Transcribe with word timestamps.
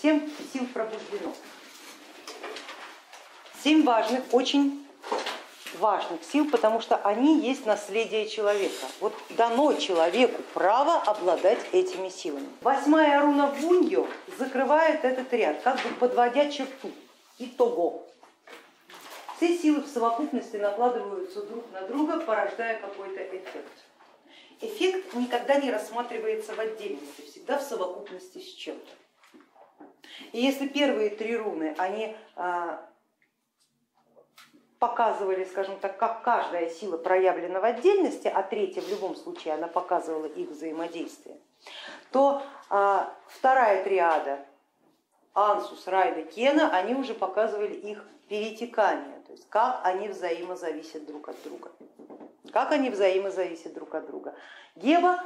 семь 0.00 0.28
сил 0.52 0.66
пробуждено. 0.72 1.32
Семь 3.62 3.84
важных, 3.84 4.22
очень 4.32 4.86
важных 5.78 6.22
сил, 6.24 6.48
потому 6.50 6.80
что 6.80 6.96
они 6.96 7.40
есть 7.40 7.66
наследие 7.66 8.28
человека. 8.28 8.86
Вот 9.00 9.14
дано 9.30 9.74
человеку 9.74 10.42
право 10.54 10.96
обладать 11.02 11.58
этими 11.72 12.08
силами. 12.08 12.48
Восьмая 12.60 13.20
руна 13.20 13.46
Вуньо 13.46 14.06
закрывает 14.38 15.04
этот 15.04 15.32
ряд, 15.32 15.60
как 15.62 15.76
бы 15.82 15.90
подводя 15.98 16.50
черту. 16.50 16.90
Итого. 17.38 18.06
Все 19.36 19.56
силы 19.56 19.82
в 19.82 19.86
совокупности 19.86 20.56
накладываются 20.56 21.42
друг 21.42 21.64
на 21.72 21.82
друга, 21.82 22.18
порождая 22.20 22.80
какой-то 22.80 23.22
эффект. 23.22 23.84
Эффект 24.60 25.14
никогда 25.14 25.56
не 25.56 25.70
рассматривается 25.70 26.54
в 26.54 26.58
отдельности, 26.58 27.22
всегда 27.30 27.58
в 27.58 27.62
совокупности 27.62 28.38
с 28.38 28.54
чем-то. 28.54 28.90
И 30.32 30.40
если 30.40 30.66
первые 30.66 31.10
три 31.10 31.36
руны, 31.36 31.74
они 31.78 32.16
а, 32.36 32.80
показывали, 34.78 35.44
скажем 35.44 35.78
так, 35.80 35.98
как 35.98 36.22
каждая 36.22 36.70
сила 36.70 36.96
проявлена 36.96 37.60
в 37.60 37.64
отдельности, 37.64 38.28
а 38.28 38.42
третья 38.42 38.80
в 38.80 38.88
любом 38.88 39.16
случае 39.16 39.54
она 39.54 39.66
показывала 39.66 40.26
их 40.26 40.50
взаимодействие, 40.50 41.36
то 42.12 42.42
а, 42.70 43.12
вторая 43.26 43.82
триада 43.84 44.44
Ансус, 45.34 45.86
Райда, 45.86 46.22
Кена, 46.22 46.76
они 46.76 46.94
уже 46.94 47.14
показывали 47.14 47.74
их 47.74 48.04
перетекание, 48.28 49.20
то 49.26 49.32
есть 49.32 49.48
как 49.48 49.80
они 49.84 50.08
взаимозависят 50.08 51.06
друг 51.06 51.28
от 51.28 51.42
друга. 51.42 51.70
Как 52.52 52.72
они 52.72 52.90
взаимозависят 52.90 53.74
друг 53.74 53.94
от 53.94 54.06
друга. 54.06 54.34
Геба 54.74 55.22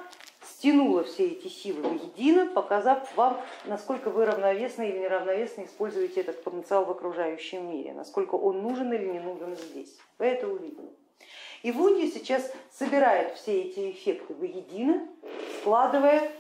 стянула 0.63 1.03
все 1.03 1.27
эти 1.27 1.49
силы 1.49 1.83
воедино, 1.83 2.47
показав 2.47 3.17
вам, 3.17 3.41
насколько 3.65 4.11
вы 4.11 4.27
равновесно 4.27 4.83
или 4.83 4.97
неравновесно 4.97 5.65
используете 5.65 6.21
этот 6.21 6.45
потенциал 6.45 6.85
в 6.85 6.91
окружающем 6.93 7.69
мире, 7.69 7.93
насколько 7.93 8.37
он 8.37 8.63
нужен 8.63 8.93
или 8.93 9.07
не 9.07 9.19
нужен 9.19 9.57
здесь. 9.57 9.99
Вы 10.19 10.27
это 10.27 10.47
увидели. 10.47 10.89
И 11.63 11.73
Вунди 11.73 12.09
сейчас 12.09 12.49
собирает 12.71 13.35
все 13.35 13.61
эти 13.63 13.91
эффекты 13.91 14.35
воедино, 14.35 15.09
складывая 15.59 16.31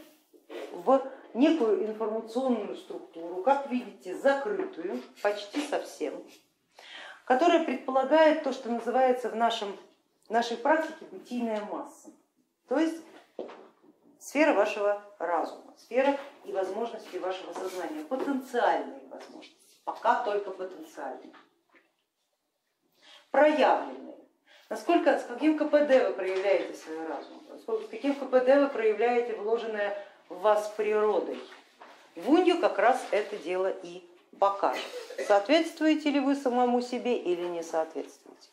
в 0.70 1.02
некую 1.34 1.84
информационную 1.84 2.76
структуру, 2.76 3.42
как 3.42 3.72
видите, 3.72 4.14
закрытую 4.14 5.02
почти 5.20 5.60
совсем, 5.62 6.14
которая 7.24 7.64
предполагает 7.64 8.44
то, 8.44 8.52
что 8.52 8.70
называется 8.70 9.30
в 9.30 9.34
нашем, 9.34 9.76
нашей 10.28 10.58
практике 10.58 11.06
бытийная 11.10 11.64
масса. 11.64 12.10
То 12.68 12.78
есть 12.78 13.02
сфера 14.22 14.54
вашего 14.54 15.02
разума, 15.18 15.74
сфера 15.78 16.16
и 16.44 16.52
возможности 16.52 17.16
вашего 17.16 17.52
сознания, 17.52 18.04
потенциальные 18.04 19.00
возможности, 19.10 19.78
пока 19.84 20.22
только 20.24 20.50
потенциальные, 20.50 21.32
проявленные. 23.30 24.16
Насколько, 24.68 25.18
с 25.18 25.24
каким 25.24 25.58
КПД 25.58 26.06
вы 26.06 26.12
проявляете 26.14 26.74
свой 26.74 27.04
разум, 27.06 27.42
с 27.58 27.88
каким 27.88 28.14
КПД 28.14 28.48
вы 28.56 28.68
проявляете 28.68 29.34
вложенное 29.34 29.98
в 30.28 30.40
вас 30.40 30.72
природой. 30.76 31.38
Вунью 32.14 32.58
как 32.60 32.78
раз 32.78 33.02
это 33.10 33.36
дело 33.36 33.70
и 33.82 34.02
покажет. 34.38 34.84
Соответствуете 35.26 36.10
ли 36.10 36.20
вы 36.20 36.36
самому 36.36 36.80
себе 36.80 37.16
или 37.16 37.42
не 37.42 37.62
соответствуете. 37.62 38.48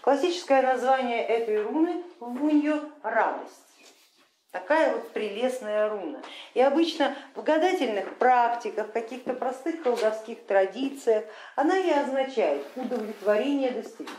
Классическое 0.00 0.62
название 0.62 1.24
этой 1.24 1.62
руны 1.62 2.02
Вунью 2.18 2.90
радость. 3.02 3.69
Такая 4.50 4.94
вот 4.94 5.12
прелестная 5.12 5.88
руна. 5.88 6.20
И 6.54 6.60
обычно 6.60 7.14
в 7.36 7.42
гадательных 7.42 8.16
практиках, 8.16 8.90
каких-то 8.90 9.32
простых 9.34 9.82
колдовских 9.82 10.44
традициях 10.44 11.24
она 11.54 11.78
и 11.78 11.90
означает 11.90 12.66
удовлетворение 12.74 13.70
достижения. 13.70 14.16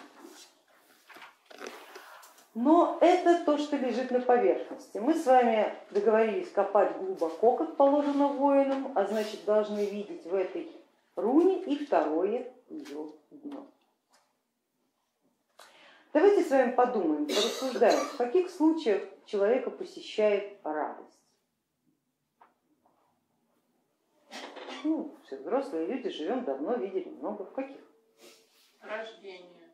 Но 2.54 2.98
это 3.02 3.44
то, 3.46 3.58
что 3.58 3.76
лежит 3.76 4.12
на 4.12 4.22
поверхности. 4.22 4.98
Мы 4.98 5.14
с 5.16 5.26
вами 5.26 5.74
договорились 5.90 6.52
копать 6.52 6.98
глубоко, 6.98 7.58
как 7.58 7.76
положено 7.76 8.28
воинам, 8.28 8.92
а 8.96 9.06
значит 9.06 9.44
должны 9.46 9.86
видеть 9.86 10.26
в 10.26 10.34
этой 10.34 10.70
руне 11.16 11.62
и 11.64 11.86
второе 11.86 12.52
ее 12.70 13.08
дно. 13.32 13.68
Давайте 16.14 16.44
с 16.44 16.52
вами 16.52 16.72
подумаем, 16.72 17.26
порассуждаем, 17.26 18.00
в 18.00 18.18
каких 18.18 18.50
случаях 18.50 19.02
человека 19.26 19.70
посещает 19.72 20.60
радость. 20.64 21.20
Ну, 24.84 25.16
все 25.26 25.38
взрослые 25.38 25.88
люди, 25.88 26.10
живем 26.10 26.44
давно, 26.44 26.76
видели 26.76 27.10
много. 27.10 27.44
В 27.44 27.54
каких? 27.54 27.82
Рождение. 28.82 29.70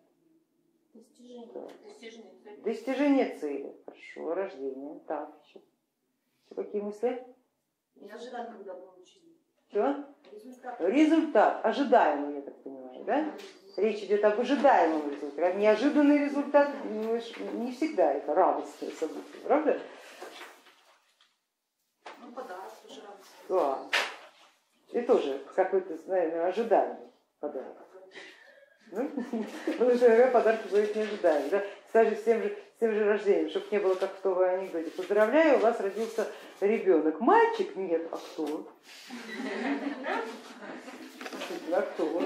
Достижение. 0.94 1.50
Да. 1.53 1.68
Достижение 1.84 2.34
цели. 2.44 2.62
Достижение 2.62 3.38
цели. 3.38 3.75
Хорошо, 3.85 4.34
рождение. 4.34 5.00
Так, 5.08 5.34
еще. 5.46 5.59
еще 5.59 6.56
какие 6.56 6.81
мысли? 6.81 7.25
Не 7.96 8.09
ожидать, 8.09 8.50
когда 8.50 8.74
получили. 8.74 9.38
Что? 9.69 10.06
Результат. 10.31 10.81
Результат. 10.81 11.66
Ожидаемый, 11.66 12.35
я 12.35 12.41
так 12.41 12.64
понимаю, 12.64 13.03
да? 13.06 13.34
Речь 13.77 14.03
идет 14.03 14.25
об 14.25 14.39
ожидаемом 14.39 15.11
результате. 15.11 15.55
Неожиданный 15.57 16.25
результат 16.25 16.71
ну, 16.85 17.13
не 17.53 17.71
всегда 17.71 18.11
это 18.11 18.33
радостное 18.33 18.89
событие, 18.89 19.41
правда? 19.43 19.79
Ну, 22.19 22.31
подарок 22.31 22.73
тоже 22.87 23.01
радостный. 23.01 23.37
Да. 23.49 24.99
И 24.99 25.01
тоже 25.01 25.43
какой-то, 25.55 25.95
наверное, 26.07 26.47
ожидаемый 26.47 27.11
подарок. 27.39 27.77
Ну, 28.89 29.11
потому 29.67 29.95
что 29.95 30.27
подарки 30.31 30.67
будут 30.69 30.95
неожидаемые. 30.95 31.49
Да? 31.51 31.63
Скажи, 31.89 32.16
с 32.16 32.23
тем, 32.23 32.41
же, 32.41 32.57
с 32.77 32.79
тем 32.79 32.91
же 32.93 33.05
рождением, 33.05 33.49
чтобы 33.51 33.67
не 33.69 33.77
было 33.77 33.93
как 33.93 34.11
в 34.16 34.21
том 34.21 34.39
анекдоте. 34.39 34.89
Поздравляю, 34.89 35.57
у 35.57 35.61
вас 35.61 35.79
родился 35.79 36.27
ребенок. 36.61 37.19
Мальчик? 37.19 37.75
Нет, 37.75 38.07
а 38.11 38.17
кто? 38.17 38.67
А 41.71 41.81
кто? 41.81 42.19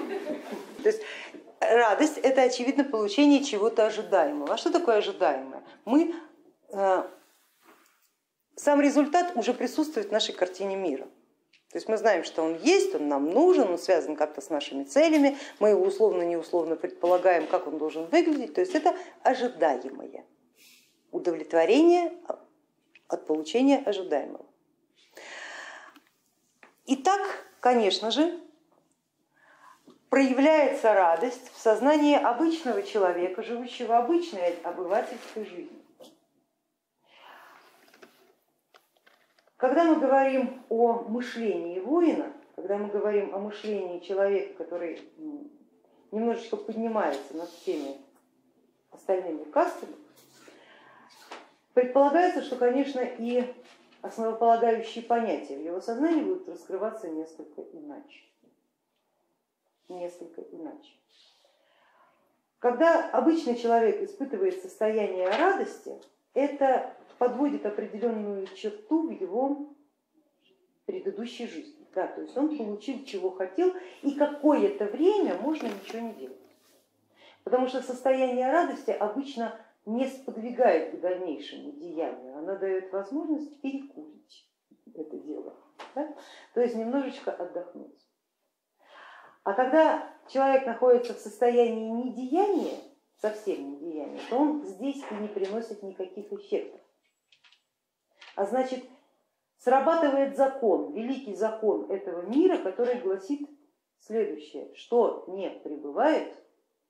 То 0.83 0.89
есть 0.89 1.03
радость 1.61 2.17
это 2.17 2.41
очевидно 2.41 2.83
получение 2.83 3.43
чего-то 3.43 3.85
ожидаемого. 3.85 4.53
А 4.53 4.57
что 4.57 4.71
такое 4.71 4.97
ожидаемое? 4.97 5.63
Мы, 5.85 6.13
э, 6.69 7.03
сам 8.55 8.81
результат 8.81 9.35
уже 9.35 9.53
присутствует 9.53 10.09
в 10.09 10.11
нашей 10.11 10.33
картине 10.33 10.75
мира. 10.75 11.05
То 11.69 11.77
есть 11.77 11.87
мы 11.87 11.97
знаем, 11.97 12.25
что 12.25 12.41
он 12.41 12.57
есть, 12.57 12.93
он 12.95 13.07
нам 13.07 13.29
нужен, 13.29 13.69
он 13.69 13.77
связан 13.77 14.17
как-то 14.17 14.41
с 14.41 14.49
нашими 14.49 14.83
целями, 14.83 15.37
мы 15.59 15.69
его 15.69 15.85
условно-неусловно 15.85 16.75
предполагаем, 16.75 17.47
как 17.47 17.67
он 17.67 17.77
должен 17.77 18.07
выглядеть. 18.07 18.53
То 18.53 18.61
есть 18.61 18.75
это 18.75 18.93
ожидаемое 19.23 20.25
удовлетворение 21.11 22.11
от 23.07 23.25
получения 23.25 23.77
ожидаемого. 23.77 24.45
Итак, 26.87 27.21
конечно 27.61 28.11
же, 28.11 28.37
проявляется 30.11 30.93
радость 30.93 31.53
в 31.53 31.57
сознании 31.57 32.15
обычного 32.15 32.83
человека, 32.83 33.43
живущего 33.43 33.97
обычной 33.97 34.57
обывательской 34.61 35.45
жизнью. 35.45 35.79
Когда 39.55 39.85
мы 39.85 40.01
говорим 40.01 40.63
о 40.67 41.03
мышлении 41.07 41.79
воина, 41.79 42.33
когда 42.57 42.77
мы 42.77 42.89
говорим 42.89 43.33
о 43.33 43.39
мышлении 43.39 43.99
человека, 43.99 44.65
который 44.65 45.01
немножечко 46.11 46.57
поднимается 46.57 47.37
над 47.37 47.49
всеми 47.49 47.95
остальными 48.91 49.45
кастами, 49.45 49.95
предполагается, 51.73 52.41
что, 52.41 52.57
конечно, 52.57 52.99
и 52.99 53.45
основополагающие 54.01 55.05
понятия 55.05 55.55
в 55.55 55.63
его 55.63 55.79
сознании 55.79 56.23
будут 56.23 56.49
раскрываться 56.49 57.07
несколько 57.07 57.61
иначе 57.61 58.30
несколько 59.91 60.41
иначе. 60.41 60.93
Когда 62.59 63.09
обычный 63.09 63.55
человек 63.55 64.01
испытывает 64.03 64.61
состояние 64.61 65.27
радости, 65.29 65.99
это 66.33 66.95
подводит 67.17 67.65
определенную 67.65 68.47
черту 68.47 69.07
в 69.07 69.11
его 69.11 69.73
предыдущей 70.85 71.47
жизни. 71.47 71.85
Да, 71.93 72.07
то 72.07 72.21
есть 72.21 72.37
он 72.37 72.55
получил, 72.55 73.03
чего 73.03 73.31
хотел, 73.31 73.73
и 74.01 74.11
какое-то 74.11 74.85
время 74.85 75.35
можно 75.35 75.67
ничего 75.67 75.99
не 75.99 76.13
делать. 76.13 76.37
Потому 77.43 77.67
что 77.67 77.81
состояние 77.81 78.49
радости 78.49 78.91
обычно 78.91 79.59
не 79.85 80.07
сподвигает 80.07 80.95
к 80.95 81.01
дальнейшему 81.01 81.71
деянию, 81.73 82.37
она 82.37 82.55
дает 82.55 82.91
возможность 82.93 83.59
перекурить 83.61 84.47
это 84.93 85.17
дело, 85.17 85.55
да? 85.95 86.15
то 86.53 86.61
есть 86.61 86.75
немножечко 86.75 87.31
отдохнуть. 87.31 88.00
А 89.43 89.53
когда 89.53 90.07
человек 90.27 90.65
находится 90.65 91.13
в 91.13 91.19
состоянии 91.19 91.89
недеяния, 91.89 92.77
совсем 93.21 93.71
недеяния, 93.71 94.19
то 94.29 94.37
он 94.37 94.65
здесь 94.65 95.01
и 95.09 95.13
не 95.15 95.27
приносит 95.27 95.83
никаких 95.83 96.31
эффектов. 96.31 96.81
А 98.35 98.45
значит, 98.45 98.83
срабатывает 99.57 100.37
закон, 100.37 100.93
великий 100.93 101.35
закон 101.35 101.91
этого 101.91 102.21
мира, 102.21 102.57
который 102.57 102.99
гласит 102.99 103.47
следующее, 103.99 104.73
что 104.75 105.25
не 105.27 105.49
пребывает, 105.49 106.33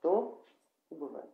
то 0.02 0.46
убывает. 0.90 1.30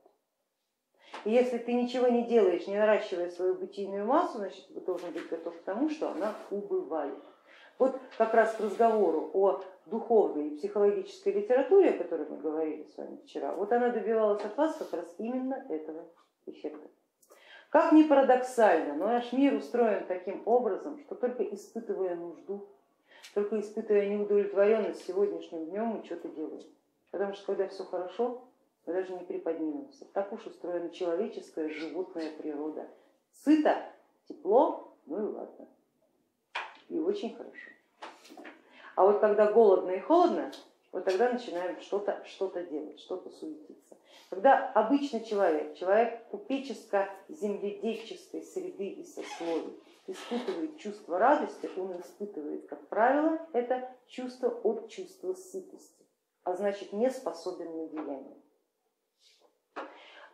И 1.25 1.31
если 1.31 1.57
ты 1.57 1.73
ничего 1.73 2.07
не 2.07 2.23
делаешь, 2.23 2.67
не 2.67 2.77
наращивая 2.77 3.29
свою 3.29 3.55
бытийную 3.55 4.05
массу, 4.05 4.37
значит 4.37 4.67
ты 4.67 4.79
должен 4.81 5.11
быть 5.11 5.27
готов 5.29 5.57
к 5.57 5.63
тому, 5.63 5.89
что 5.89 6.11
она 6.11 6.35
убывает. 6.51 7.17
Вот 7.79 7.99
как 8.17 8.33
раз 8.33 8.53
к 8.55 8.59
разговору 8.59 9.29
о 9.33 9.63
духовной 9.89 10.49
и 10.49 10.57
психологической 10.57 11.33
литературе, 11.33 11.91
о 11.91 11.97
которой 11.97 12.27
мы 12.29 12.37
говорили 12.37 12.83
с 12.83 12.97
вами 12.97 13.17
вчера, 13.23 13.53
вот 13.55 13.71
она 13.71 13.89
добивалась 13.89 14.43
от 14.43 14.55
вас 14.57 14.75
как 14.77 14.93
раз 14.93 15.15
именно 15.17 15.65
этого 15.69 16.05
эффекта. 16.45 16.87
Как 17.69 17.91
ни 17.91 18.03
парадоксально, 18.03 18.95
но 18.95 19.07
наш 19.07 19.33
мир 19.33 19.53
устроен 19.53 20.05
таким 20.07 20.41
образом, 20.45 20.99
что 20.99 21.15
только 21.15 21.43
испытывая 21.43 22.15
нужду, 22.15 22.67
только 23.33 23.59
испытывая 23.59 24.07
неудовлетворенность 24.07 25.05
сегодняшним 25.05 25.65
днем, 25.65 25.85
мы 25.87 26.05
что-то 26.05 26.29
делаем. 26.29 26.63
Потому 27.11 27.33
что 27.33 27.45
когда 27.47 27.67
все 27.67 27.83
хорошо, 27.83 28.43
мы 28.85 28.93
даже 28.93 29.13
не 29.13 29.25
приподнимемся. 29.25 30.05
Так 30.13 30.31
уж 30.31 30.45
устроена 30.45 30.89
человеческая 30.89 31.69
животная 31.69 32.31
природа. 32.37 32.87
Сыто, 33.33 33.83
тепло, 34.27 34.93
ну 35.05 35.17
и 35.17 35.33
ладно. 35.33 35.67
И 36.89 36.97
очень 36.97 37.35
хорошо. 37.35 37.71
А 38.97 39.05
вот 39.05 39.19
когда 39.19 39.49
голодно 39.51 39.91
и 39.91 39.99
холодно, 39.99 40.51
вот 40.91 41.05
тогда 41.05 41.31
начинаем 41.31 41.79
что-то 41.81 42.19
что, 42.25 42.47
-то, 42.47 42.67
делать, 42.67 42.99
что-то 42.99 43.29
суетиться. 43.29 43.95
Когда 44.31 44.71
обычный 44.71 45.23
человек, 45.23 45.75
человек 45.75 46.27
купеческо-земледельческой 46.29 48.41
среды 48.41 48.87
и 48.87 49.03
сословий, 49.03 49.79
испытывает 50.07 50.79
чувство 50.79 51.19
радости, 51.19 51.69
он 51.77 52.01
испытывает, 52.01 52.67
как 52.67 52.87
правило, 52.87 53.39
это 53.53 53.87
чувство 54.07 54.49
от 54.49 54.89
чувства 54.89 55.35
сытости, 55.35 56.03
а 56.43 56.55
значит 56.55 56.91
не 56.91 57.11
способен 57.11 57.77
на 57.77 57.87
деяние. 57.89 58.37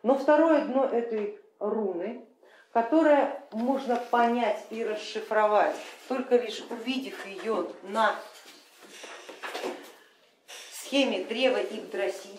Но 0.02 0.16
второе 0.16 0.64
дно 0.64 0.86
этой 0.86 1.38
руны, 1.58 2.26
которое 2.72 3.46
можно 3.52 3.96
понять 4.10 4.64
и 4.70 4.82
расшифровать, 4.82 5.76
только 6.08 6.38
лишь 6.38 6.64
увидев 6.70 7.26
ее 7.26 7.66
на 7.82 8.18
схеме 10.94 11.24
древа 11.24 11.58
Игдрасиль, 11.58 12.38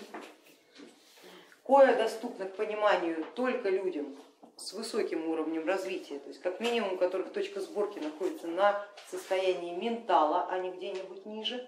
кое 1.65 1.93
доступно 1.93 2.45
к 2.45 2.55
пониманию 2.55 3.25
только 3.35 3.67
людям 3.67 4.15
с 4.55 4.71
высоким 4.71 5.29
уровнем 5.29 5.67
развития, 5.67 6.19
то 6.19 6.29
есть 6.29 6.41
как 6.41 6.61
минимум 6.61 6.93
у 6.93 6.97
которых 6.97 7.33
точка 7.33 7.59
сборки 7.59 7.99
находится 7.99 8.47
на 8.47 8.81
состоянии 9.11 9.75
ментала, 9.75 10.47
а 10.49 10.57
не 10.59 10.71
где-нибудь 10.71 11.25
ниже, 11.25 11.67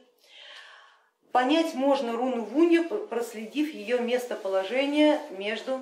Понять 1.33 1.73
можно 1.73 2.13
руну 2.13 2.41
Вунья, 2.43 2.83
проследив 2.83 3.71
ее 3.71 3.99
местоположение 3.99 5.19
между 5.31 5.81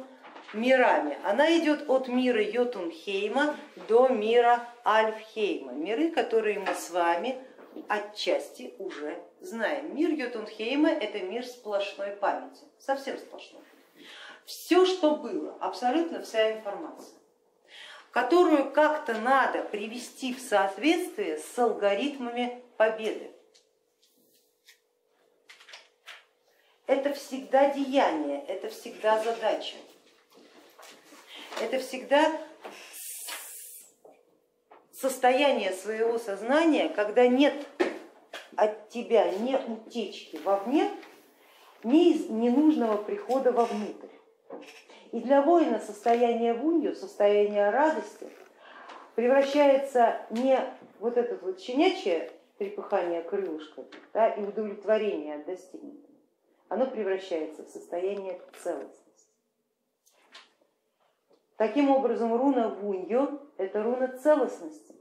мирами. 0.53 1.17
Она 1.23 1.55
идет 1.59 1.87
от 1.87 2.07
мира 2.07 2.41
Йотунхейма 2.41 3.55
до 3.87 4.07
мира 4.07 4.67
Альфхейма, 4.83 5.71
миры, 5.71 6.09
которые 6.09 6.59
мы 6.59 6.73
с 6.73 6.89
вами 6.89 7.37
отчасти 7.87 8.73
уже 8.79 9.21
знаем. 9.39 9.95
Мир 9.95 10.11
Йотунхейма 10.11 10.89
это 10.89 11.19
мир 11.19 11.45
сплошной 11.45 12.11
памяти, 12.11 12.63
совсем 12.79 13.17
сплошной. 13.17 13.61
Все, 14.45 14.85
что 14.85 15.15
было, 15.15 15.57
абсолютно 15.59 16.21
вся 16.21 16.53
информация, 16.53 17.17
которую 18.11 18.71
как-то 18.71 19.15
надо 19.15 19.63
привести 19.63 20.33
в 20.33 20.39
соответствие 20.39 21.39
с 21.39 21.57
алгоритмами 21.57 22.63
победы. 22.77 23.31
это 26.87 27.13
всегда 27.13 27.69
деяние, 27.73 28.43
это 28.47 28.69
всегда 28.69 29.23
задача, 29.23 29.75
это 31.61 31.79
всегда 31.79 32.39
состояние 35.09 35.71
своего 35.71 36.17
сознания, 36.17 36.89
когда 36.89 37.27
нет 37.27 37.53
от 38.55 38.89
тебя 38.89 39.29
ни 39.29 39.55
утечки 39.55 40.37
вовне, 40.37 40.89
ни 41.83 42.31
ненужного 42.31 42.97
прихода 42.97 43.51
вовнутрь. 43.51 44.07
И 45.11 45.19
для 45.19 45.43
воина 45.43 45.79
состояние 45.79 46.55
вунью, 46.55 46.95
состояние 46.95 47.69
радости 47.69 48.27
превращается 49.13 50.21
не 50.31 50.59
вот 50.99 51.17
это 51.17 51.37
вот 51.45 51.61
щенячье 51.61 52.31
трепыхание 52.57 53.21
крылышками 53.21 53.87
да, 54.11 54.29
и 54.29 54.41
удовлетворение 54.41 55.35
от 55.35 55.45
достигнутого, 55.45 56.15
оно 56.69 56.87
превращается 56.87 57.63
в 57.63 57.67
состояние 57.67 58.41
целостности. 58.63 59.04
Таким 61.57 61.89
образом, 61.89 62.35
руна 62.35 62.67
Вуньо 62.67 63.39
это 63.57 63.81
руна 63.81 64.09
целостности, 64.17 64.95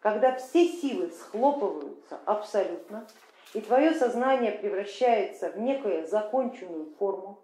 когда 0.00 0.34
все 0.36 0.66
силы 0.66 1.10
схлопываются 1.10 2.18
абсолютно, 2.24 3.06
и 3.52 3.60
твое 3.60 3.92
сознание 3.92 4.52
превращается 4.52 5.50
в 5.50 5.58
некую 5.58 6.06
законченную 6.06 6.94
форму, 6.98 7.42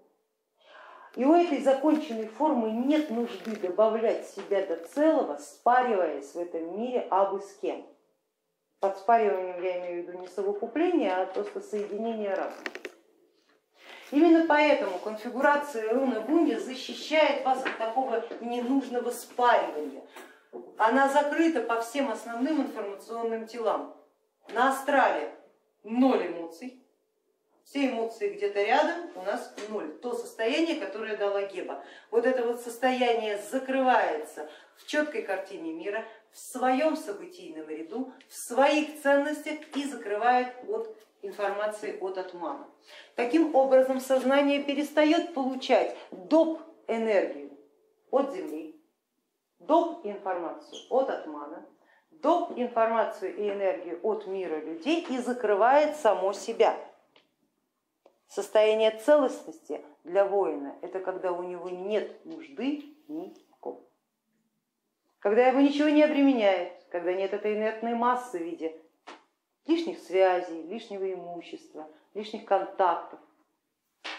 и 1.15 1.25
у 1.27 1.35
этой 1.35 1.61
законченной 1.61 2.27
формы 2.27 2.71
нет 2.71 3.11
нужды 3.11 3.57
добавлять 3.57 4.27
себя 4.27 4.65
до 4.65 4.77
целого, 4.77 5.37
спариваясь 5.37 6.35
в 6.35 6.39
этом 6.39 6.79
мире 6.79 7.07
абы 7.11 7.43
с 7.43 7.55
кем. 7.61 7.87
Под 8.81 8.97
спариванием 8.97 9.63
я 9.63 9.81
имею 9.81 10.05
в 10.05 10.09
виду 10.09 10.19
не 10.19 10.27
совокупление, 10.29 11.13
а 11.15 11.27
просто 11.27 11.61
соединение 11.61 12.35
разума. 12.35 12.82
Именно 14.13 14.45
поэтому 14.47 14.99
конфигурация 14.99 15.95
руны 15.95 16.21
Бунди 16.21 16.55
защищает 16.57 17.47
вас 17.47 17.65
от 17.65 17.79
такого 17.79 18.23
ненужного 18.43 19.11
спаривания. 19.11 20.05
Она 20.77 21.09
закрыта 21.09 21.63
по 21.63 21.81
всем 21.81 22.11
основным 22.11 22.61
информационным 22.61 23.47
телам. 23.47 23.97
На 24.53 24.71
астрале 24.71 25.35
ноль 25.83 26.27
эмоций, 26.27 26.85
все 27.65 27.89
эмоции 27.89 28.35
где-то 28.35 28.63
рядом, 28.63 29.11
у 29.15 29.23
нас 29.23 29.55
ноль. 29.71 29.91
То 30.03 30.13
состояние, 30.13 30.77
которое 30.77 31.17
дала 31.17 31.45
Геба. 31.45 31.83
Вот 32.11 32.27
это 32.27 32.45
вот 32.45 32.61
состояние 32.61 33.39
закрывается 33.51 34.47
в 34.77 34.87
четкой 34.87 35.23
картине 35.23 35.73
мира, 35.73 36.05
в 36.33 36.39
своем 36.39 36.99
событийном 36.99 37.67
ряду, 37.67 38.13
в 38.29 38.35
своих 38.35 39.01
ценностях 39.01 39.59
и 39.75 39.85
закрывает 39.85 40.55
от 40.69 40.95
информации 41.23 41.99
от 42.01 42.19
атмана. 42.19 42.69
Таким 43.15 43.55
образом 43.55 44.01
сознание 44.01 44.63
перестает 44.63 45.35
получать 45.35 45.97
доп. 46.11 46.61
энергию 46.89 47.57
от 48.11 48.35
Земли, 48.35 48.79
доп. 49.61 50.05
информацию 50.05 50.83
от 50.91 51.09
атмана, 51.09 51.65
доп. 52.11 52.53
информацию 52.57 53.35
и 53.37 53.49
энергию 53.49 54.01
от 54.03 54.27
мира 54.27 54.61
людей 54.61 55.07
и 55.09 55.19
закрывает 55.19 55.97
само 55.97 56.33
себя. 56.33 56.77
Состояние 58.27 58.91
целостности 58.91 59.85
для 60.05 60.25
воина 60.25 60.77
это 60.83 61.01
когда 61.01 61.33
у 61.33 61.43
него 61.43 61.71
нет 61.71 62.25
нужды 62.25 62.85
ни 63.09 63.35
в 63.51 63.57
ком. 63.61 63.87
Когда 65.19 65.47
его 65.47 65.61
ничего 65.61 65.89
не 65.89 66.03
обременяет, 66.03 66.73
когда 66.91 67.13
нет 67.13 67.33
этой 67.33 67.55
инертной 67.55 67.95
массы 67.95 68.39
в 68.39 68.43
виде 68.43 68.82
лишних 69.67 69.99
связей, 69.99 70.63
лишнего 70.63 71.13
имущества, 71.13 71.89
лишних 72.15 72.45
контактов. 72.45 73.21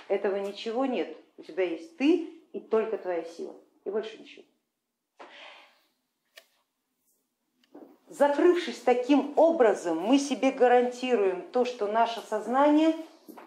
Этого 0.07 0.37
ничего 0.37 0.85
нет. 0.85 1.15
У 1.37 1.43
тебя 1.43 1.63
есть 1.63 1.97
ты 1.97 2.29
и 2.53 2.59
только 2.59 2.97
твоя 2.97 3.23
сила, 3.23 3.55
и 3.83 3.89
больше 3.89 4.17
ничего. 4.17 4.45
Закрывшись 8.07 8.79
таким 8.79 9.33
образом, 9.37 9.99
мы 9.99 10.19
себе 10.19 10.51
гарантируем 10.51 11.41
то, 11.51 11.65
что 11.65 11.87
наше 11.87 12.21
сознание 12.21 12.95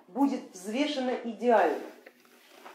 будет 0.08 0.40
взвешено 0.52 1.12
идеально. 1.22 1.84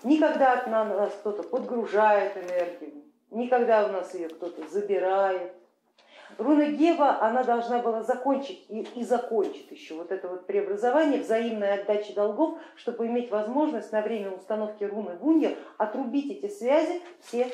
Никогда 0.03 0.53
от 0.53 0.67
нас 0.67 1.13
кто-то 1.19 1.43
подгружает 1.43 2.37
энергию, 2.37 3.03
никогда 3.29 3.85
у 3.87 3.91
нас 3.91 4.13
ее 4.13 4.29
кто-то 4.29 4.67
забирает, 4.69 5.53
Руна 6.38 6.71
Гева, 6.71 7.21
она 7.21 7.43
должна 7.43 7.79
была 7.79 8.03
закончить 8.03 8.65
и, 8.69 8.81
и 8.95 9.03
закончит 9.03 9.71
еще 9.71 9.95
вот 9.95 10.11
это 10.11 10.27
вот 10.27 10.47
преобразование, 10.47 11.21
взаимной 11.21 11.73
отдачи 11.73 12.13
долгов, 12.13 12.59
чтобы 12.75 13.07
иметь 13.07 13.31
возможность 13.31 13.91
на 13.91 14.01
время 14.01 14.31
установки 14.31 14.83
руны 14.83 15.15
Гунья 15.15 15.55
отрубить 15.77 16.31
эти 16.31 16.51
связи 16.51 17.01
все 17.21 17.51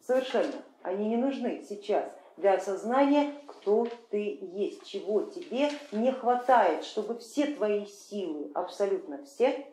совершенно. 0.00 0.54
Они 0.82 1.08
не 1.08 1.16
нужны 1.16 1.62
сейчас 1.68 2.04
для 2.36 2.54
осознания, 2.54 3.34
кто 3.46 3.86
ты 4.10 4.38
есть, 4.40 4.86
чего 4.86 5.22
тебе 5.22 5.70
не 5.92 6.10
хватает, 6.12 6.84
чтобы 6.84 7.18
все 7.18 7.46
твои 7.46 7.86
силы, 7.86 8.50
абсолютно 8.54 9.24
все, 9.24 9.66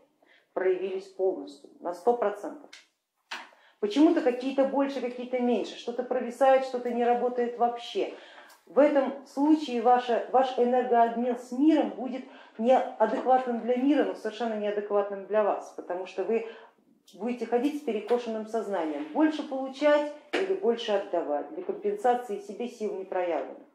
проявились 0.53 1.07
полностью, 1.07 1.69
на 1.79 1.93
сто 1.93 2.13
процентов. 2.13 2.69
Почему-то 3.79 4.21
какие-то 4.21 4.65
больше, 4.65 5.01
какие-то 5.01 5.39
меньше, 5.39 5.77
что-то 5.77 6.03
провисает, 6.03 6.65
что-то 6.65 6.89
не 6.89 7.03
работает 7.03 7.57
вообще. 7.57 8.13
в 8.65 8.79
этом 8.79 9.13
случае 9.27 9.81
ваша, 9.81 10.27
ваш 10.31 10.57
энергообмен 10.57 11.37
с 11.37 11.51
миром 11.51 11.91
будет 11.91 12.25
неадекватным 12.57 13.61
для 13.61 13.75
мира, 13.75 14.03
но 14.03 14.15
совершенно 14.15 14.55
неадекватным 14.55 15.25
для 15.27 15.43
вас, 15.43 15.73
потому 15.75 16.07
что 16.07 16.23
вы 16.23 16.47
будете 17.13 17.45
ходить 17.45 17.81
с 17.81 17.85
перекошенным 17.85 18.47
сознанием, 18.47 19.05
больше 19.13 19.47
получать 19.47 20.11
или 20.33 20.55
больше 20.55 20.91
отдавать, 20.91 21.53
для 21.53 21.63
компенсации 21.63 22.39
себе 22.39 22.67
сил 22.67 22.97
не 22.97 23.05
проявленных. 23.05 23.66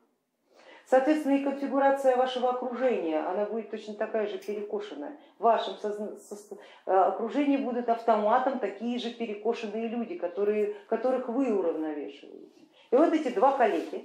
Соответственно, 0.86 1.36
и 1.36 1.44
конфигурация 1.44 2.16
вашего 2.16 2.50
окружения, 2.50 3.20
она 3.20 3.46
будет 3.46 3.70
точно 3.70 3.94
такая 3.94 4.26
же 4.26 4.38
перекошенная. 4.38 5.16
В 5.38 5.44
вашем 5.44 5.74
э, 5.82 6.92
окружении 6.92 7.56
будут 7.56 7.88
автоматом 7.88 8.58
такие 8.58 8.98
же 8.98 9.10
перекошенные 9.10 9.88
люди, 9.88 10.16
которые, 10.16 10.74
которых 10.88 11.28
вы 11.28 11.52
уравновешиваете. 11.52 12.62
И 12.90 12.96
вот 12.96 13.12
эти 13.12 13.28
два 13.28 13.52
коллеги, 13.52 14.04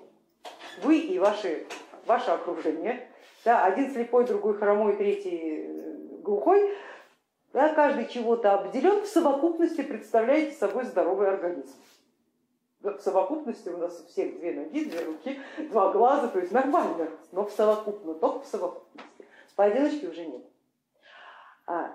вы 0.83 0.99
и 0.99 1.19
ваши, 1.19 1.65
ваше 2.05 2.31
окружение, 2.31 3.07
да, 3.43 3.65
один 3.65 3.91
слепой, 3.91 4.25
другой 4.25 4.57
хромой, 4.57 4.95
третий 4.95 5.65
э, 5.65 6.21
глухой, 6.21 6.73
да, 7.53 7.73
каждый 7.73 8.07
чего-то 8.07 8.53
обделен, 8.53 9.01
в 9.01 9.07
совокупности 9.07 9.81
представляете 9.81 10.55
собой 10.55 10.85
здоровый 10.85 11.27
организм. 11.27 11.75
В 12.91 13.01
совокупности 13.01 13.69
у 13.69 13.77
нас 13.77 13.99
у 13.99 14.07
всех 14.07 14.39
две 14.39 14.53
ноги, 14.53 14.85
две 14.85 15.03
руки, 15.03 15.39
два 15.69 15.91
глаза, 15.91 16.27
то 16.27 16.39
есть 16.39 16.51
нормально, 16.51 17.09
но 17.31 17.45
в 17.45 17.51
совокупно, 17.51 18.13
только 18.13 18.45
в 18.45 18.47
совокупности. 18.47 19.07
Поодиночке 19.55 20.07
уже 20.07 20.25
нет. 20.25 20.43
А 21.65 21.91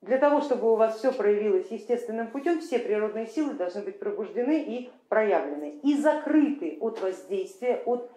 для 0.00 0.18
того, 0.18 0.40
чтобы 0.40 0.72
у 0.72 0.76
вас 0.76 0.98
все 0.98 1.12
проявилось 1.12 1.70
естественным 1.70 2.28
путем, 2.28 2.60
все 2.60 2.78
природные 2.78 3.26
силы 3.26 3.54
должны 3.54 3.82
быть 3.82 3.98
пробуждены 3.98 4.62
и 4.62 4.90
проявлены, 5.08 5.80
и 5.82 5.96
закрыты 5.96 6.78
от 6.80 7.00
воздействия, 7.00 7.82
от 7.84 8.10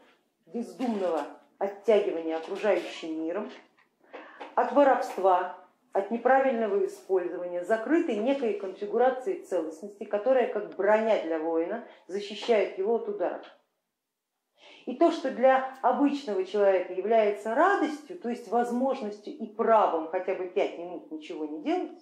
бездумного 0.46 1.26
оттягивания 1.58 2.38
окружающим 2.38 3.24
миром, 3.24 3.50
от 4.56 4.72
воровства, 4.72 5.58
от 5.92 6.12
неправильного 6.12 6.86
использования, 6.86 7.64
закрытой 7.64 8.18
некой 8.18 8.54
конфигурации 8.54 9.42
целостности, 9.42 10.04
которая 10.04 10.52
как 10.52 10.76
броня 10.76 11.22
для 11.24 11.40
воина 11.40 11.86
защищает 12.08 12.78
его 12.78 12.96
от 12.96 13.10
ударов. 13.10 13.46
И 14.86 14.96
то, 14.96 15.12
что 15.12 15.32
для 15.32 15.78
обычного 15.82 16.46
человека 16.46 16.94
является 16.94 17.54
радостью, 17.54 18.18
то 18.18 18.30
есть 18.30 18.48
возможностью 18.50 19.34
и 19.34 19.46
правом 19.46 20.08
хотя 20.10 20.36
бы 20.36 20.48
пять 20.48 20.78
минут 20.78 21.12
ничего 21.12 21.46
не 21.46 21.62
делать, 21.62 22.00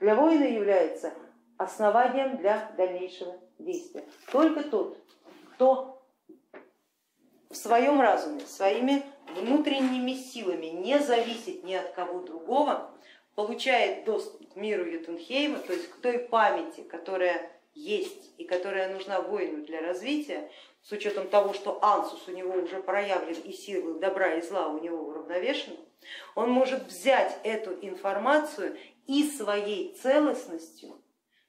для 0.00 0.14
воина 0.14 0.44
является 0.44 1.12
основанием 1.56 2.36
для 2.36 2.70
дальнейшего 2.76 3.36
действия. 3.58 4.04
Только 4.32 4.62
тот, 4.62 4.98
кто 5.54 6.02
в 7.50 7.56
своем 7.56 8.00
разуме, 8.00 8.40
своими 8.40 9.02
внутренними 9.34 10.12
силами 10.12 10.66
не 10.66 10.98
зависит 11.00 11.64
ни 11.64 11.74
от 11.74 11.90
кого 11.90 12.20
другого, 12.20 12.90
получает 13.34 14.04
доступ 14.04 14.52
к 14.52 14.56
миру 14.56 14.84
Ютунхейма, 14.84 15.58
то 15.58 15.72
есть 15.72 15.88
к 15.88 15.96
той 15.96 16.18
памяти, 16.18 16.82
которая 16.82 17.50
есть 17.74 18.32
и 18.38 18.44
которая 18.44 18.92
нужна 18.92 19.20
воину 19.20 19.64
для 19.64 19.80
развития, 19.80 20.50
с 20.82 20.92
учетом 20.92 21.28
того, 21.28 21.52
что 21.52 21.78
ансус 21.82 22.26
у 22.26 22.32
него 22.32 22.54
уже 22.54 22.82
проявлен 22.82 23.40
и 23.42 23.52
силы 23.52 24.00
добра 24.00 24.34
и 24.34 24.42
зла 24.42 24.68
у 24.68 24.80
него 24.80 24.98
уравновешены, 24.98 25.76
он 26.34 26.50
может 26.50 26.86
взять 26.86 27.38
эту 27.44 27.72
информацию 27.82 28.76
и 29.06 29.28
своей 29.28 29.94
целостностью, 29.94 31.00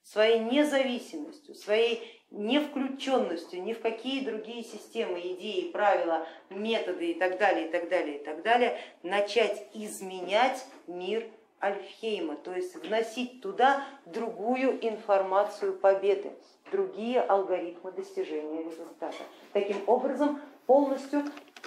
своей 0.03 0.39
независимостью, 0.39 1.55
своей 1.55 2.21
не 2.31 2.59
включенностью 2.59 3.61
ни 3.61 3.73
в 3.73 3.81
какие 3.81 4.23
другие 4.23 4.63
системы, 4.63 5.19
идеи, 5.19 5.69
правила, 5.71 6.25
методы 6.49 7.11
и 7.11 7.13
так 7.13 7.37
далее, 7.37 7.67
и 7.67 7.71
так 7.71 7.89
далее, 7.89 8.19
и 8.19 8.23
так 8.23 8.41
далее, 8.41 8.79
начать 9.03 9.67
изменять 9.73 10.65
мир 10.87 11.25
Альфхейма, 11.61 12.35
то 12.37 12.53
есть 12.53 12.75
вносить 12.75 13.41
туда 13.41 13.83
другую 14.05 14.85
информацию 14.87 15.77
победы, 15.77 16.31
другие 16.71 17.21
алгоритмы 17.21 17.91
достижения 17.91 18.63
результата. 18.63 19.23
Таким 19.53 19.77
образом, 19.87 20.41
полностью 20.65 21.23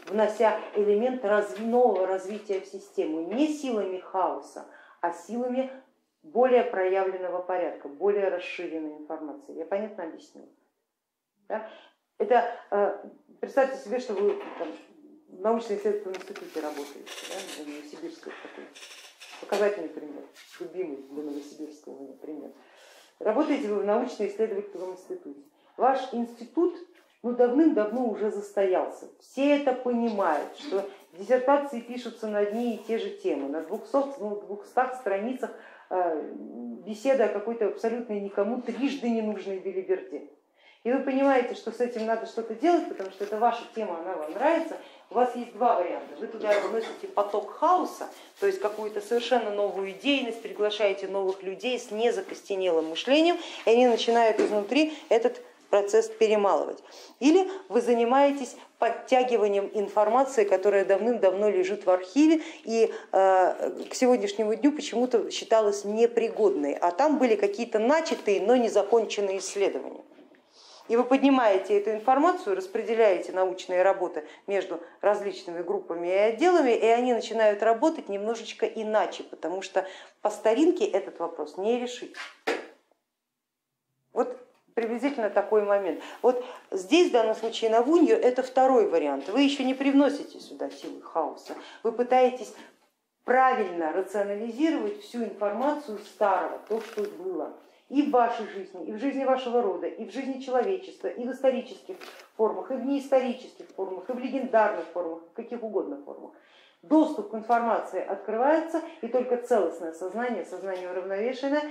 внося 0.07 0.59
элемент 0.75 1.23
нового 1.61 2.07
развития 2.07 2.61
в 2.61 2.67
систему 2.67 3.33
не 3.33 3.49
силами 3.49 3.99
хаоса, 3.99 4.67
а 5.01 5.13
силами 5.13 5.71
более 6.23 6.65
проявленного 6.65 7.43
порядка, 7.43 7.89
более 7.89 8.29
расширенной 8.29 8.97
информации. 8.97 9.55
Я 9.57 9.67
понятно 9.67 10.05
объяснила? 10.05 10.49
Да? 11.49 11.69
Это 12.19 12.51
э, 12.71 13.05
представьте 13.41 13.77
себе, 13.77 13.99
что 13.99 14.15
вы 14.15 14.43
там, 14.59 14.69
в 15.29 15.41
научно-исследовательском 15.41 16.15
институте 16.15 16.61
работаете, 16.61 17.11
да, 17.29 17.65
в 17.65 17.69
Новосибирской 17.69 18.33
такой 18.43 18.65
показательный 19.41 19.89
пример, 19.89 20.23
любимый 20.61 21.05
для 21.11 21.23
Новосибирского 21.23 22.13
пример. 22.15 22.51
Работаете 23.19 23.69
вы 23.69 23.81
в 23.81 23.85
научно-исследовательском 23.85 24.93
институте. 24.93 25.41
Ваш 25.77 26.13
институт 26.13 26.75
ну, 27.23 27.33
давным-давно 27.33 28.09
уже 28.09 28.31
застоялся. 28.31 29.09
Все 29.21 29.57
это 29.57 29.73
понимают, 29.73 30.57
что 30.59 30.89
диссертации 31.15 31.81
пишутся 31.81 32.27
на 32.27 32.41
одни 32.41 32.75
и 32.75 32.85
те 32.85 32.99
же 32.99 33.11
темы. 33.11 33.49
На 33.49 33.63
200, 33.63 34.21
ну, 34.21 34.43
200 34.47 34.97
страницах 34.97 35.51
э, 35.91 36.33
беседа 36.85 37.25
о 37.25 37.29
какой-то 37.29 37.69
абсолютно 37.69 38.13
никому 38.13 38.61
трижды 38.61 39.09
ненужной 39.09 39.59
белиберде. 39.59 40.29
И 40.83 40.93
вы 40.93 41.01
понимаете, 41.01 41.55
что 41.55 41.73
с 41.73 41.81
этим 41.81 42.05
надо 42.05 42.27
что-то 42.27 42.55
делать, 42.55 42.89
потому 42.91 43.11
что 43.11 43.25
это 43.25 43.39
ваша 43.39 43.63
тема, 43.75 44.01
она 44.01 44.17
вам 44.17 44.33
нравится, 44.33 44.77
у 45.11 45.15
вас 45.15 45.35
есть 45.37 45.53
два 45.53 45.77
варианта. 45.77 46.17
Вы 46.19 46.27
туда 46.27 46.53
вносите 46.61 47.07
поток 47.07 47.53
хаоса, 47.53 48.09
то 48.41 48.47
есть 48.47 48.61
какую-то 48.61 49.01
совершенно 49.01 49.51
новую 49.51 49.91
идейность, 49.91 50.43
приглашаете 50.43 51.09
новых 51.09 51.43
людей 51.43 51.79
с 51.79 51.91
незакостенелым 51.91 52.87
мышлением, 52.87 53.37
и 53.65 53.71
они 53.71 53.87
начинают 53.87 54.41
изнутри 54.41 54.93
этот 55.09 55.41
процесс 55.71 56.09
перемалывать. 56.09 56.79
Или 57.19 57.51
вы 57.69 57.81
занимаетесь 57.81 58.57
подтягиванием 58.79 59.71
информации, 59.75 60.45
которая 60.45 60.85
давным-давно 60.85 61.49
лежит 61.49 61.85
в 61.87 61.91
архиве 61.91 62.43
и 62.63 62.93
э, 63.13 63.85
к 63.91 63.95
сегодняшнему 63.95 64.55
дню 64.55 64.73
почему-то 64.73 65.31
считалась 65.31 65.85
непригодной, 65.85 66.75
а 66.75 66.91
там 66.91 67.19
были 67.19 67.35
какие-то 67.35 67.79
начатые, 67.79 68.41
но 68.41 68.57
не 68.57 68.69
законченные 68.69 69.39
исследования. 69.39 70.03
И 70.89 70.97
вы 70.97 71.05
поднимаете 71.05 71.79
эту 71.79 71.93
информацию, 71.93 72.57
распределяете 72.57 73.33
научные 73.33 73.83
работы 73.83 74.27
между 74.47 74.81
различными 75.01 75.63
группами 75.63 76.09
и 76.09 76.13
отделами, 76.13 76.73
и 76.73 76.87
они 76.87 77.15
начинают 77.15 77.63
работать 77.63 78.09
немножечко 78.09 78.67
иначе, 78.67 79.23
потому 79.23 79.63
что 79.63 79.87
по 80.21 80.31
старинке 80.31 80.85
этот 80.85 81.19
вопрос 81.21 81.57
не 81.57 81.81
решить. 81.81 82.15
Вот 84.13 84.37
приблизительно 84.75 85.31
такой 85.31 85.63
момент. 85.63 86.03
Вот 86.21 86.45
здесь 86.71 87.09
в 87.09 87.13
данном 87.13 87.35
случае 87.35 87.71
на 87.71 87.81
Вунью 87.81 88.21
это 88.21 88.43
второй 88.43 88.87
вариант. 88.87 89.29
Вы 89.29 89.43
еще 89.43 89.65
не 89.65 89.73
привносите 89.73 90.39
сюда 90.39 90.69
силы 90.71 91.01
хаоса, 91.01 91.55
вы 91.83 91.93
пытаетесь 91.93 92.55
правильно 93.25 93.91
рационализировать 93.93 95.01
всю 95.01 95.25
информацию 95.25 95.99
старого, 95.99 96.61
то, 96.69 96.81
что 96.83 97.03
было 97.05 97.55
и 97.89 98.03
в 98.03 98.11
вашей 98.11 98.47
жизни, 98.49 98.87
и 98.87 98.93
в 98.93 98.99
жизни 98.99 99.25
вашего 99.25 99.63
рода, 99.63 99.87
и 99.87 100.05
в 100.09 100.13
жизни 100.13 100.41
человечества, 100.41 101.09
и 101.09 101.27
в 101.27 101.33
исторических 101.33 101.97
формах, 102.37 102.71
и 102.71 102.75
в 102.75 102.85
неисторических 102.85 103.67
формах, 103.77 104.09
и 104.09 104.13
в 104.13 104.19
легендарных 104.19 104.85
формах, 104.87 105.21
каких 105.35 105.63
угодно 105.63 106.03
формах. 106.05 106.33
Доступ 106.83 107.31
к 107.31 107.35
информации 107.35 108.01
открывается, 108.05 108.83
и 109.01 109.09
только 109.09 109.37
целостное 109.37 109.93
сознание, 109.93 110.45
сознание 110.45 110.91
уравновешенное, 110.91 111.63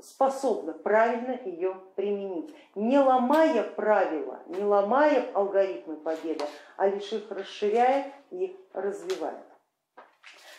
способно 0.00 0.72
правильно 0.72 1.38
ее 1.44 1.76
применить, 1.94 2.54
не 2.74 2.98
ломая 2.98 3.62
правила, 3.62 4.40
не 4.46 4.62
ломая 4.62 5.24
алгоритмы 5.32 5.96
победы, 5.96 6.44
а 6.76 6.88
лишь 6.88 7.12
их 7.12 7.30
расширяя 7.30 8.12
и 8.30 8.56
развивая 8.72 9.42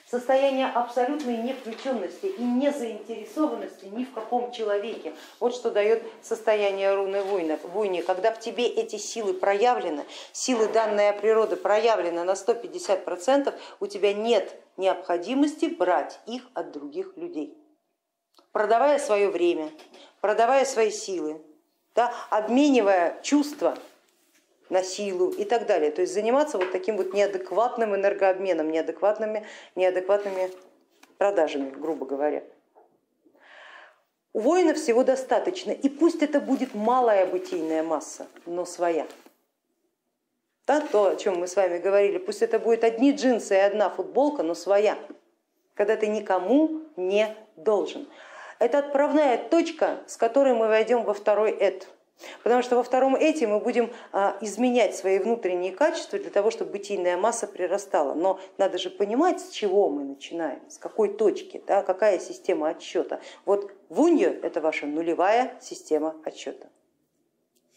состояние 0.09 0.67
абсолютной 0.67 1.37
невключенности 1.37 2.27
и 2.27 2.41
незаинтересованности 2.41 3.85
ни 3.85 4.05
в 4.05 4.13
каком 4.13 4.51
человеке. 4.51 5.13
Вот 5.39 5.53
что 5.53 5.69
дает 5.69 6.03
состояние 6.21 6.95
руны 6.95 7.23
войны, 7.23 8.01
когда 8.01 8.31
в 8.31 8.39
тебе 8.39 8.67
эти 8.67 8.95
силы 8.95 9.33
проявлены, 9.33 10.05
силы 10.31 10.67
данная 10.69 11.13
природа 11.13 11.57
проявлены 11.57 12.23
на 12.23 12.31
150%, 12.31 13.53
у 13.79 13.87
тебя 13.87 14.13
нет 14.13 14.55
необходимости 14.77 15.65
брать 15.65 16.19
их 16.25 16.43
от 16.53 16.71
других 16.71 17.17
людей. 17.17 17.57
Продавая 18.53 18.99
свое 18.99 19.29
время, 19.29 19.71
продавая 20.21 20.65
свои 20.65 20.89
силы, 20.89 21.41
да, 21.95 22.13
обменивая 22.29 23.19
чувства 23.23 23.77
на 24.69 24.83
силу 24.83 25.29
и 25.29 25.45
так 25.45 25.65
далее. 25.65 25.91
То 25.91 26.01
есть 26.01 26.13
заниматься 26.13 26.57
вот 26.57 26.71
таким 26.71 26.97
вот 26.97 27.13
неадекватным 27.13 27.95
энергообменом, 27.95 28.71
неадекватными, 28.71 29.45
неадекватными 29.75 30.51
продажами, 31.17 31.69
грубо 31.69 32.05
говоря. 32.05 32.43
У 34.33 34.39
воина 34.39 34.73
всего 34.73 35.03
достаточно, 35.03 35.71
и 35.71 35.89
пусть 35.89 36.21
это 36.21 36.39
будет 36.39 36.75
малая 36.75 37.25
бытийная 37.25 37.81
масса, 37.81 38.27
но 38.45 38.65
своя. 38.65 39.07
Да, 40.67 40.81
то, 40.81 41.07
о 41.07 41.15
чем 41.15 41.39
мы 41.39 41.47
с 41.47 41.55
вами 41.55 41.79
говорили, 41.79 42.17
пусть 42.17 42.41
это 42.41 42.59
будет 42.59 42.83
одни 42.83 43.13
джинсы 43.13 43.55
и 43.55 43.57
одна 43.57 43.89
футболка, 43.89 44.43
но 44.43 44.53
своя, 44.53 44.97
когда 45.73 45.95
ты 45.95 46.07
никому 46.07 46.81
не 46.97 47.35
должен. 47.55 48.07
Это 48.59 48.79
отправная 48.79 49.37
точка, 49.37 49.99
с 50.07 50.17
которой 50.17 50.53
мы 50.53 50.67
войдем 50.67 51.03
во 51.03 51.13
второй 51.13 51.51
эт. 51.51 51.87
Потому 52.43 52.63
что 52.63 52.75
во 52.75 52.83
втором 52.83 53.15
эти 53.15 53.45
мы 53.45 53.59
будем 53.59 53.91
а, 54.11 54.37
изменять 54.41 54.95
свои 54.95 55.19
внутренние 55.19 55.71
качества 55.71 56.17
для 56.17 56.31
того, 56.31 56.49
чтобы 56.49 56.71
бытийная 56.71 57.17
масса 57.17 57.47
прирастала. 57.47 58.13
Но 58.13 58.39
надо 58.57 58.77
же 58.77 58.89
понимать, 58.89 59.39
с 59.39 59.49
чего 59.49 59.89
мы 59.89 60.03
начинаем, 60.03 60.59
с 60.69 60.77
какой 60.77 61.13
точки, 61.13 61.61
да, 61.67 61.83
какая 61.83 62.19
система 62.19 62.69
отсчета. 62.69 63.19
Вот 63.45 63.71
вунья 63.89 64.29
это 64.29 64.61
ваша 64.61 64.87
нулевая 64.87 65.57
система 65.61 66.15
отсчета. 66.23 66.67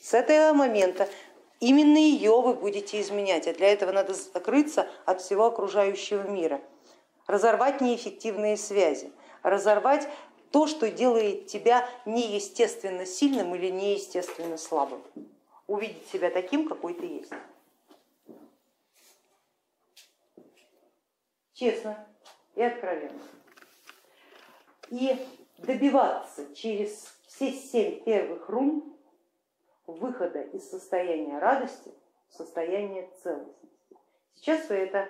С 0.01 0.15
этого 0.15 0.55
момента 0.55 1.07
именно 1.61 1.99
ее 1.99 2.41
вы 2.41 2.55
будете 2.55 3.01
изменять, 3.01 3.47
а 3.47 3.53
для 3.53 3.71
этого 3.73 3.93
надо 3.93 4.15
закрыться 4.15 4.89
от 5.05 5.21
всего 5.21 5.47
окружающего 5.47 6.23
мира, 6.23 6.63
разорвать 7.27 7.83
неэффективные 7.83 8.57
связи, 8.57 9.13
разорвать 9.43 10.09
то, 10.51 10.67
что 10.67 10.91
делает 10.91 11.47
тебя 11.47 11.89
неестественно 12.05 13.07
сильным 13.07 13.55
или 13.55 13.71
неестественно 13.71 14.57
слабым. 14.57 15.03
Увидеть 15.67 16.07
себя 16.09 16.31
таким, 16.31 16.69
какой 16.69 16.95
ты 16.95 17.07
есть. 17.07 17.33
Честно 21.53 22.07
и 22.55 22.63
откровенно. 22.63 23.23
И 24.89 25.17
добиваться 25.59 26.55
через 26.55 27.15
все 27.27 27.53
семь 27.53 28.03
первых 28.03 28.49
рун 28.49 28.97
выхода 29.87 30.43
из 30.43 30.69
состояния 30.69 31.39
радости 31.39 31.93
в 32.29 32.35
состояние 32.35 33.09
целостности. 33.23 33.97
Сейчас 34.35 34.69
вы 34.69 34.77
это 34.77 35.09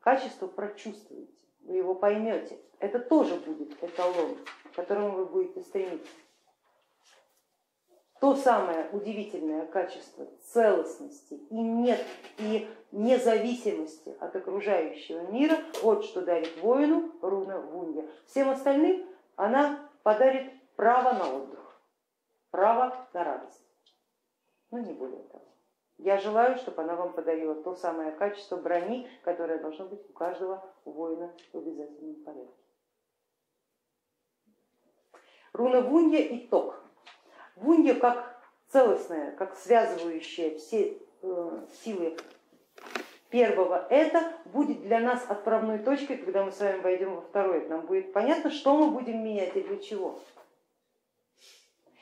качество 0.00 0.46
прочувствуете, 0.46 1.32
вы 1.66 1.76
его 1.76 1.94
поймете. 1.94 2.58
Это 2.78 2.98
тоже 2.98 3.36
будет 3.36 3.82
эталон 3.82 4.36
к 4.72 4.76
которому 4.76 5.16
вы 5.16 5.26
будете 5.26 5.62
стремиться. 5.62 6.12
То 8.20 8.34
самое 8.34 8.88
удивительное 8.92 9.66
качество 9.66 10.26
целостности 10.42 11.34
и 11.34 11.54
нет 11.54 12.04
и 12.38 12.68
независимости 12.92 14.14
от 14.20 14.36
окружающего 14.36 15.30
мира, 15.30 15.58
вот 15.82 16.04
что 16.04 16.22
дарит 16.22 16.56
воину 16.60 17.12
руна 17.22 17.58
Вунья. 17.58 18.06
Всем 18.26 18.50
остальным 18.50 19.06
она 19.36 19.90
подарит 20.02 20.52
право 20.76 21.12
на 21.12 21.34
отдых, 21.34 21.80
право 22.50 23.08
на 23.12 23.24
радость, 23.24 23.66
но 24.70 24.78
не 24.78 24.92
более 24.92 25.22
того. 25.24 25.44
Я 25.98 26.18
желаю, 26.18 26.56
чтобы 26.56 26.82
она 26.82 26.94
вам 26.94 27.12
подарила 27.14 27.54
то 27.54 27.74
самое 27.74 28.12
качество 28.12 28.56
брони, 28.56 29.08
которое 29.22 29.58
должно 29.58 29.86
быть 29.86 30.08
у 30.08 30.12
каждого 30.12 30.62
воина 30.84 31.32
в 31.52 31.58
обязательном 31.58 32.16
порядке. 32.16 32.52
Руна 35.52 35.80
Вунья 35.80 36.20
и 36.20 36.46
Ток. 36.46 36.82
Вунья 37.56 37.94
как 37.94 38.38
целостная, 38.68 39.34
как 39.36 39.56
связывающая 39.56 40.58
все 40.58 40.98
э, 41.22 41.66
силы 41.82 42.16
первого 43.30 43.86
это 43.90 44.32
будет 44.46 44.82
для 44.82 45.00
нас 45.00 45.24
отправной 45.28 45.78
точкой, 45.78 46.18
когда 46.18 46.44
мы 46.44 46.52
с 46.52 46.60
вами 46.60 46.80
войдем 46.80 47.14
во 47.14 47.22
второй. 47.22 47.66
Нам 47.68 47.86
будет 47.86 48.12
понятно, 48.12 48.50
что 48.50 48.76
мы 48.76 48.90
будем 48.90 49.24
менять 49.24 49.56
и 49.56 49.62
для 49.62 49.78
чего. 49.78 50.20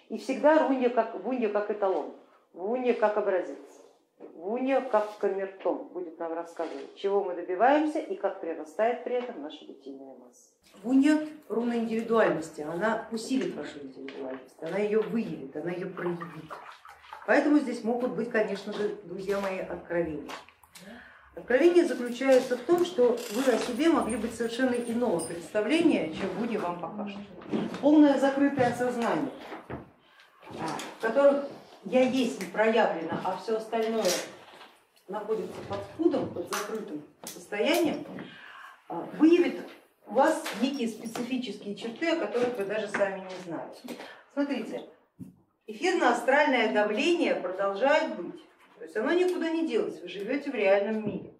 И 0.08 0.18
всегда 0.18 0.66
Рунья 0.66 0.90
как, 0.90 1.12
как 1.52 1.70
эталон, 1.70 2.14
Вунья 2.52 2.94
как 2.94 3.16
образец. 3.16 3.58
Вунья 4.18 4.80
как 4.80 5.18
камертон 5.18 5.88
будет 5.88 6.18
нам 6.18 6.32
рассказывать, 6.32 6.94
чего 6.96 7.24
мы 7.24 7.34
добиваемся 7.34 7.98
и 7.98 8.14
как 8.14 8.40
прирастает 8.40 9.02
при 9.02 9.14
этом 9.14 9.42
наша 9.42 9.64
бытийная 9.64 10.14
масса. 10.16 10.50
Вунья 10.82 11.26
руна 11.48 11.76
индивидуальности, 11.76 12.60
она 12.60 13.08
усилит 13.10 13.54
вашу 13.54 13.78
индивидуальность, 13.80 14.54
она 14.60 14.78
ее 14.78 15.00
выявит, 15.00 15.56
она 15.56 15.70
ее 15.70 15.86
проявит. 15.86 16.52
Поэтому 17.26 17.58
здесь 17.58 17.82
могут 17.84 18.12
быть, 18.12 18.30
конечно 18.30 18.72
же, 18.72 18.96
друзья 19.04 19.40
мои, 19.40 19.60
откровения. 19.60 20.30
Откровение 21.34 21.84
заключается 21.84 22.56
в 22.56 22.60
том, 22.60 22.84
что 22.84 23.16
вы 23.32 23.52
о 23.52 23.58
себе 23.58 23.88
могли 23.88 24.16
быть 24.16 24.34
совершенно 24.34 24.74
иного 24.74 25.20
представления, 25.20 26.12
чем 26.12 26.28
Вунья 26.38 26.60
вам 26.60 26.80
покажет. 26.80 27.18
Полное 27.80 28.18
закрытое 28.20 28.72
сознание, 28.74 29.30
в 30.50 31.00
которых 31.00 31.46
я 31.84 32.02
есть 32.02 32.50
проявлено, 32.52 33.20
а 33.24 33.36
все 33.36 33.56
остальное 33.56 34.10
находится 35.08 35.60
под 35.68 35.80
спудом, 35.84 36.30
под 36.30 36.52
закрытым 36.52 37.02
состоянием, 37.24 38.04
выявит 39.18 39.60
у 40.06 40.14
вас 40.14 40.42
некие 40.60 40.88
специфические 40.88 41.76
черты, 41.76 42.10
о 42.10 42.26
которых 42.26 42.56
вы 42.56 42.64
даже 42.64 42.88
сами 42.88 43.20
не 43.20 43.44
знаете. 43.44 43.80
Смотрите, 44.32 44.88
эфирно-астральное 45.66 46.72
давление 46.72 47.34
продолжает 47.34 48.16
быть, 48.16 48.42
то 48.78 48.84
есть 48.84 48.96
оно 48.96 49.12
никуда 49.12 49.50
не 49.50 49.66
делось, 49.66 50.00
вы 50.00 50.08
живете 50.08 50.50
в 50.50 50.54
реальном 50.54 51.06
мире. 51.06 51.33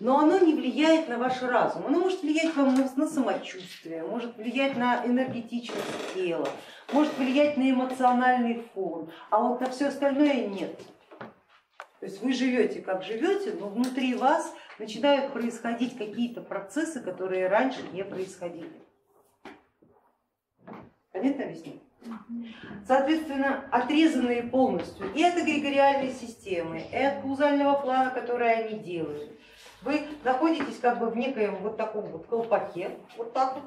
Но 0.00 0.18
оно 0.18 0.38
не 0.38 0.54
влияет 0.54 1.08
на 1.08 1.18
ваш 1.18 1.40
разум, 1.42 1.86
оно 1.86 2.00
может 2.00 2.22
влиять 2.22 2.54
вам 2.56 2.74
на, 2.74 2.90
на 2.96 3.06
самочувствие, 3.06 4.02
может 4.02 4.36
влиять 4.36 4.76
на 4.76 5.06
энергетичность 5.06 6.14
тела, 6.14 6.48
может 6.92 7.16
влиять 7.16 7.56
на 7.56 7.70
эмоциональный 7.70 8.64
фон, 8.74 9.10
а 9.30 9.40
вот 9.40 9.60
на 9.60 9.70
все 9.70 9.86
остальное 9.86 10.46
нет. 10.46 10.76
То 12.00 12.06
есть 12.06 12.20
вы 12.22 12.32
живете 12.32 12.82
как 12.82 13.02
живете, 13.02 13.56
но 13.58 13.68
внутри 13.68 14.14
вас 14.14 14.52
начинают 14.78 15.32
происходить 15.32 15.96
какие-то 15.96 16.42
процессы, 16.42 17.00
которые 17.00 17.48
раньше 17.48 17.80
не 17.92 18.04
происходили. 18.04 18.82
Понятно 21.12 21.44
объясню? 21.44 21.80
Соответственно, 22.86 23.64
отрезанные 23.70 24.42
полностью 24.42 25.10
и 25.14 25.22
от 25.22 25.38
эгрегориальной 25.38 26.12
системы, 26.12 26.82
и 26.92 26.96
от 26.96 27.22
каузального 27.22 27.80
плана, 27.80 28.10
который 28.10 28.52
они 28.52 28.78
делают, 28.80 29.30
вы 29.84 30.06
находитесь 30.24 30.78
как 30.78 30.98
бы 30.98 31.10
в 31.10 31.16
некоем 31.16 31.56
вот 31.56 31.76
таком 31.76 32.06
вот 32.06 32.26
колпаке, 32.26 32.98
вот 33.16 33.32
так 33.32 33.54
вот, 33.54 33.64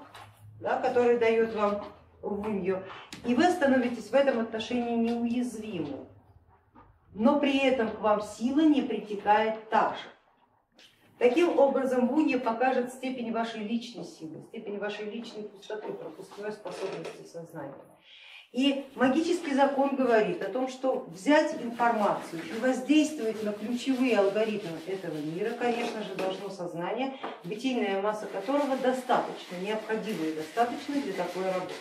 да, 0.59 0.81
который 0.81 1.17
дает 1.17 1.53
вам 1.55 1.83
рвунью, 2.21 2.83
и 3.25 3.35
вы 3.35 3.43
становитесь 3.43 4.09
в 4.09 4.13
этом 4.13 4.39
отношении 4.39 4.95
неуязвимы, 4.95 6.07
но 7.13 7.39
при 7.39 7.57
этом 7.59 7.89
к 7.89 7.99
вам 7.99 8.21
сила 8.21 8.61
не 8.61 8.81
притекает 8.81 9.69
так 9.69 9.95
же. 9.95 10.09
Таким 11.19 11.57
образом, 11.57 12.07
Вунья 12.09 12.37
покажет 12.37 12.93
степень 12.93 13.31
вашей 13.31 13.61
личной 13.61 14.03
силы, 14.03 14.43
степень 14.49 14.77
вашей 14.77 15.09
личной 15.09 15.43
пустоты, 15.43 15.91
пропускной 15.91 16.51
способности 16.51 17.23
сознания. 17.23 17.73
И 18.53 18.85
магический 18.95 19.53
закон 19.53 19.95
говорит 19.95 20.41
о 20.41 20.49
том, 20.49 20.69
что 20.69 21.05
взять 21.13 21.61
информацию 21.61 22.41
и 22.43 22.59
воздействовать 22.59 23.43
на 23.43 23.51
ключевые 23.51 24.17
алгоритмы 24.17 24.79
этого 24.87 25.17
мира, 25.17 25.51
конечно 25.51 26.01
же, 26.01 26.15
должно 26.15 26.49
сознание, 26.49 27.13
бытийная 27.43 28.01
масса 28.01 28.25
которого 28.25 28.77
достаточно, 28.77 29.57
необходима 29.61 30.25
и 30.25 30.35
достаточно 30.35 30.95
для 30.95 31.13
такой 31.13 31.43
работы. 31.43 31.73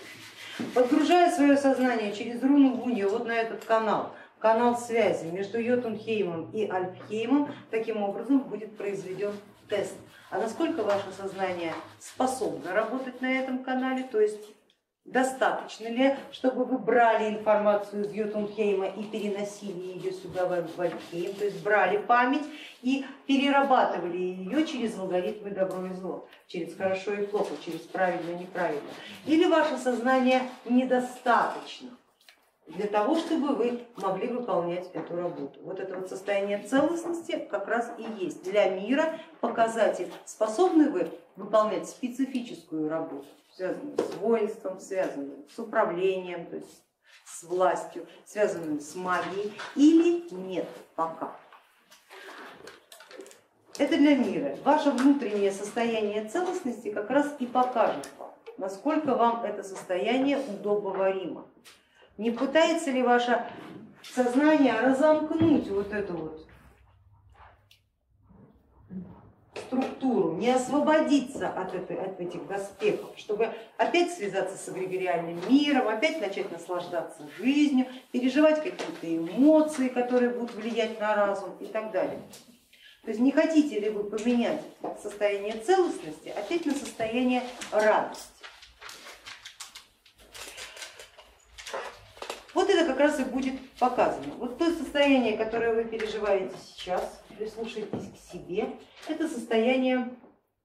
Подгружая 0.74 1.30
свое 1.30 1.56
сознание 1.56 2.12
через 2.12 2.42
руну 2.42 2.74
Вунья 2.74 3.08
вот 3.08 3.26
на 3.26 3.32
этот 3.32 3.64
канал, 3.64 4.12
канал 4.40 4.76
связи 4.76 5.26
между 5.26 5.60
Йотунхеймом 5.60 6.50
и 6.50 6.68
Альпхеймом, 6.68 7.52
таким 7.70 8.02
образом 8.02 8.40
будет 8.40 8.76
произведен 8.76 9.32
тест. 9.68 9.94
А 10.30 10.38
насколько 10.38 10.82
ваше 10.82 11.12
сознание 11.16 11.74
способно 12.00 12.72
работать 12.72 13.20
на 13.20 13.30
этом 13.30 13.62
канале, 13.62 14.02
то 14.02 14.20
есть 14.20 14.55
достаточно 15.06 15.88
ли, 15.88 16.16
чтобы 16.32 16.64
вы 16.64 16.78
брали 16.78 17.30
информацию 17.30 18.04
из 18.04 18.12
Йотунхейма 18.12 18.86
и 18.88 19.04
переносили 19.04 19.96
ее 19.96 20.12
сюда 20.12 20.46
в 20.46 20.80
Альпхейм, 20.80 21.34
то 21.34 21.44
есть 21.44 21.62
брали 21.62 21.98
память 21.98 22.44
и 22.82 23.04
перерабатывали 23.26 24.16
ее 24.16 24.66
через 24.66 24.98
алгоритмы 24.98 25.50
добро 25.50 25.86
и 25.86 25.94
зло, 25.94 26.28
через 26.48 26.76
хорошо 26.76 27.12
и 27.14 27.26
плохо, 27.26 27.54
через 27.64 27.80
правильно 27.80 28.36
и 28.36 28.40
неправильно. 28.40 28.90
Или 29.26 29.46
ваше 29.46 29.78
сознание 29.78 30.42
недостаточно 30.64 31.90
для 32.66 32.86
того, 32.86 33.16
чтобы 33.16 33.54
вы 33.54 33.84
могли 33.96 34.28
выполнять 34.28 34.90
эту 34.92 35.16
работу. 35.16 35.60
Вот 35.62 35.78
это 35.78 35.96
вот 35.96 36.08
состояние 36.08 36.62
целостности 36.62 37.46
как 37.50 37.68
раз 37.68 37.92
и 37.98 38.24
есть 38.24 38.42
для 38.42 38.68
мира 38.70 39.18
показатель, 39.40 40.12
способны 40.24 40.90
вы 40.90 41.10
выполнять 41.36 41.88
специфическую 41.88 42.88
работу, 42.88 43.26
связанную 43.54 43.98
с 43.98 44.14
воинством, 44.16 44.80
связанную 44.80 45.44
с 45.54 45.58
управлением, 45.58 46.46
то 46.46 46.56
есть 46.56 46.82
с 47.24 47.44
властью, 47.44 48.06
связанную 48.24 48.80
с 48.80 48.94
магией 48.94 49.52
или 49.74 50.32
нет 50.32 50.68
пока. 50.94 51.36
Это 53.78 53.96
для 53.98 54.16
мира. 54.16 54.56
Ваше 54.64 54.90
внутреннее 54.90 55.52
состояние 55.52 56.24
целостности 56.24 56.90
как 56.90 57.10
раз 57.10 57.34
и 57.38 57.46
покажет 57.46 58.08
вам, 58.18 58.30
насколько 58.56 59.14
вам 59.14 59.44
это 59.44 59.62
состояние 59.62 60.38
удобоваримо. 60.38 61.44
Не 62.18 62.30
пытается 62.30 62.90
ли 62.90 63.02
ваше 63.02 63.46
сознание 64.02 64.72
разомкнуть 64.80 65.68
вот 65.68 65.92
эту 65.92 66.14
вот 66.14 66.46
структуру, 69.66 70.32
не 70.34 70.50
освободиться 70.50 71.48
от, 71.48 71.74
этой, 71.74 71.96
от 71.96 72.20
этих 72.20 72.46
доспехов, 72.46 73.10
чтобы 73.16 73.52
опять 73.76 74.12
связаться 74.12 74.56
с 74.56 74.68
эгрегориальным 74.68 75.40
миром, 75.48 75.88
опять 75.88 76.20
начать 76.20 76.50
наслаждаться 76.52 77.22
жизнью, 77.38 77.86
переживать 78.12 78.62
какие-то 78.62 79.16
эмоции, 79.16 79.88
которые 79.88 80.30
будут 80.30 80.54
влиять 80.54 81.00
на 81.00 81.14
разум 81.14 81.56
и 81.60 81.66
так 81.66 81.90
далее. 81.90 82.20
То 83.02 83.10
есть 83.10 83.20
не 83.20 83.32
хотите 83.32 83.78
ли 83.78 83.90
вы 83.90 84.04
поменять 84.04 84.62
состояние 85.02 85.54
целостности 85.58 86.28
опять 86.28 86.66
на 86.66 86.74
состояние 86.74 87.42
радости? 87.70 88.36
Вот 92.52 92.65
это 92.76 92.86
как 92.92 93.00
раз 93.00 93.20
и 93.20 93.24
будет 93.24 93.54
показано. 93.78 94.34
Вот 94.38 94.58
то 94.58 94.70
состояние, 94.70 95.36
которое 95.36 95.74
вы 95.74 95.84
переживаете 95.84 96.54
сейчас, 96.64 97.22
прислушайтесь 97.36 98.10
к 98.12 98.32
себе, 98.32 98.68
это 99.08 99.28
состояние 99.28 100.10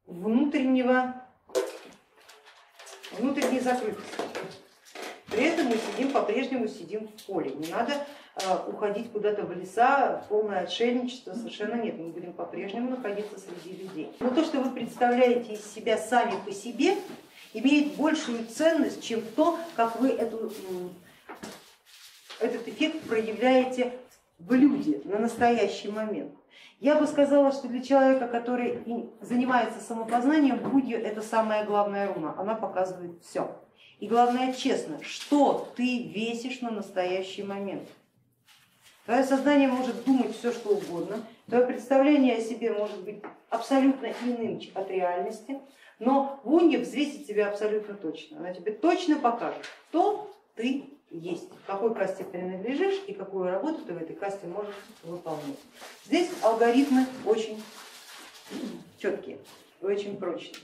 внутреннего, 0.06 1.16
внутренней 3.18 3.60
закрытости. 3.60 4.22
При 5.28 5.44
этом 5.44 5.68
мы 5.68 5.76
сидим, 5.78 6.12
по-прежнему 6.12 6.68
сидим 6.68 7.08
в 7.08 7.26
поле. 7.26 7.52
Не 7.52 7.68
надо 7.70 7.94
э, 8.36 8.42
уходить 8.68 9.12
куда-то 9.12 9.44
в 9.44 9.58
леса, 9.58 10.26
полное 10.28 10.64
отшельничество 10.64 11.34
совершенно 11.34 11.76
нет. 11.76 11.98
Мы 11.98 12.10
будем 12.10 12.34
по-прежнему 12.34 12.90
находиться 12.90 13.40
среди 13.40 13.82
людей. 13.82 14.12
Но 14.20 14.30
то, 14.32 14.44
что 14.44 14.60
вы 14.60 14.72
представляете 14.72 15.54
из 15.54 15.74
себя 15.74 15.98
сами 15.98 16.34
по 16.46 16.52
себе, 16.52 16.96
имеет 17.54 17.96
большую 17.96 18.46
ценность, 18.46 19.02
чем 19.02 19.22
то, 19.36 19.58
как 19.78 20.02
вы 20.02 20.10
эту, 20.10 20.52
этот 22.42 22.68
эффект 22.68 23.02
проявляете 23.08 23.94
в 24.40 24.54
люди 24.54 25.02
на 25.06 25.20
настоящий 25.20 25.90
момент. 25.90 26.34
Я 26.80 26.96
бы 26.96 27.06
сказала, 27.06 27.52
что 27.52 27.68
для 27.68 27.82
человека, 27.82 28.28
который 28.28 28.84
занимается 29.22 29.80
самопознанием, 29.80 30.58
Будью 30.58 31.00
это 31.00 31.22
самая 31.22 31.64
главная 31.64 32.12
руна, 32.12 32.34
она 32.38 32.56
показывает 32.56 33.22
все. 33.24 33.56
И 34.00 34.08
главное 34.08 34.52
честно, 34.54 34.98
что 35.04 35.72
ты 35.76 36.08
весишь 36.08 36.62
на 36.62 36.72
настоящий 36.72 37.44
момент. 37.44 37.88
Твое 39.06 39.24
сознание 39.24 39.68
может 39.68 40.04
думать 40.06 40.36
все, 40.36 40.52
что 40.52 40.70
угодно, 40.70 41.24
твое 41.48 41.66
представление 41.66 42.38
о 42.38 42.42
себе 42.42 42.72
может 42.72 43.04
быть 43.04 43.22
абсолютно 43.50 44.08
иным 44.24 44.60
от 44.74 44.90
реальности, 44.90 45.60
но 46.00 46.40
Вунья 46.44 46.80
взвесит 46.80 47.28
тебя 47.28 47.50
абсолютно 47.50 47.94
точно. 47.94 48.40
Она 48.40 48.54
тебе 48.54 48.72
точно 48.72 49.18
покажет, 49.18 49.64
кто 49.90 50.32
ты 50.56 50.86
есть, 51.12 51.50
к 51.50 51.66
какой 51.68 51.94
касте 51.94 52.24
принадлежишь 52.24 53.02
и 53.08 53.14
какую 53.14 53.50
работу 53.50 53.82
ты 53.86 53.94
в 53.94 53.98
этой 53.98 54.16
касте 54.16 54.48
можешь 54.48 54.76
выполнять. 55.04 55.60
Здесь 56.06 56.30
алгоритмы 56.42 57.06
очень 57.26 57.62
четкие, 58.98 59.38
очень 59.82 60.18
прочные. 60.18 60.64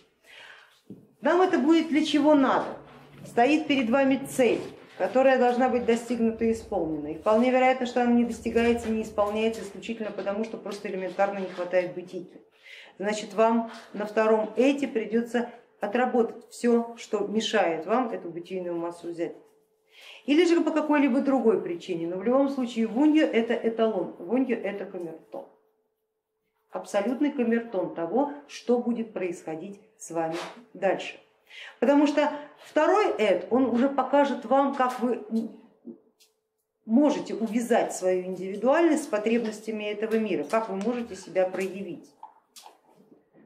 Нам 1.21 1.41
это 1.41 1.59
будет 1.59 1.89
для 1.89 2.05
чего 2.05 2.35
надо. 2.35 2.77
Стоит 3.25 3.67
перед 3.67 3.89
вами 3.89 4.25
цель, 4.29 4.61
которая 4.97 5.37
должна 5.37 5.67
быть 5.67 5.85
достигнута 5.85 6.45
и 6.45 6.53
исполнена. 6.53 7.07
И 7.07 7.17
вполне 7.17 7.51
вероятно, 7.51 7.85
что 7.85 8.01
она 8.01 8.13
не 8.13 8.23
достигается, 8.23 8.89
не 8.89 9.03
исполняется 9.03 9.61
исключительно 9.61 10.11
потому, 10.11 10.45
что 10.45 10.57
просто 10.57 10.87
элементарно 10.87 11.39
не 11.39 11.47
хватает 11.47 11.93
бытийки. 11.93 12.39
Значит, 12.99 13.33
вам 13.33 13.71
на 13.93 14.05
втором 14.05 14.53
эти 14.55 14.85
придется 14.85 15.49
отработать 15.79 16.47
все, 16.49 16.95
что 16.97 17.19
мешает 17.27 17.85
вам 17.85 18.09
эту 18.09 18.29
бытийную 18.29 18.75
массу 18.75 19.09
взять 19.09 19.35
или 20.27 20.45
же 20.45 20.61
по 20.61 20.71
какой-либо 20.71 21.21
другой 21.21 21.61
причине, 21.61 22.05
но 22.05 22.17
в 22.17 22.23
любом 22.23 22.49
случае 22.49 22.85
вунья 22.85 23.25
это 23.25 23.53
эталон, 23.53 24.13
вунья 24.19 24.57
это 24.57 24.85
камертон. 24.85 25.45
Абсолютный 26.69 27.31
камертон 27.31 27.95
того, 27.95 28.33
что 28.47 28.77
будет 28.79 29.13
происходить 29.13 29.79
с 29.97 30.11
вами 30.11 30.35
дальше. 30.73 31.17
Потому 31.79 32.07
что 32.07 32.29
второй 32.59 33.13
эд, 33.17 33.47
он 33.49 33.67
уже 33.67 33.87
покажет 33.87 34.43
вам, 34.45 34.75
как 34.75 34.99
вы 34.99 35.25
можете 36.85 37.33
увязать 37.33 37.95
свою 37.95 38.23
индивидуальность 38.23 39.05
с 39.05 39.07
потребностями 39.07 39.85
этого 39.85 40.15
мира, 40.15 40.43
как 40.43 40.67
вы 40.67 40.75
можете 40.75 41.15
себя 41.15 41.49
проявить, 41.49 42.13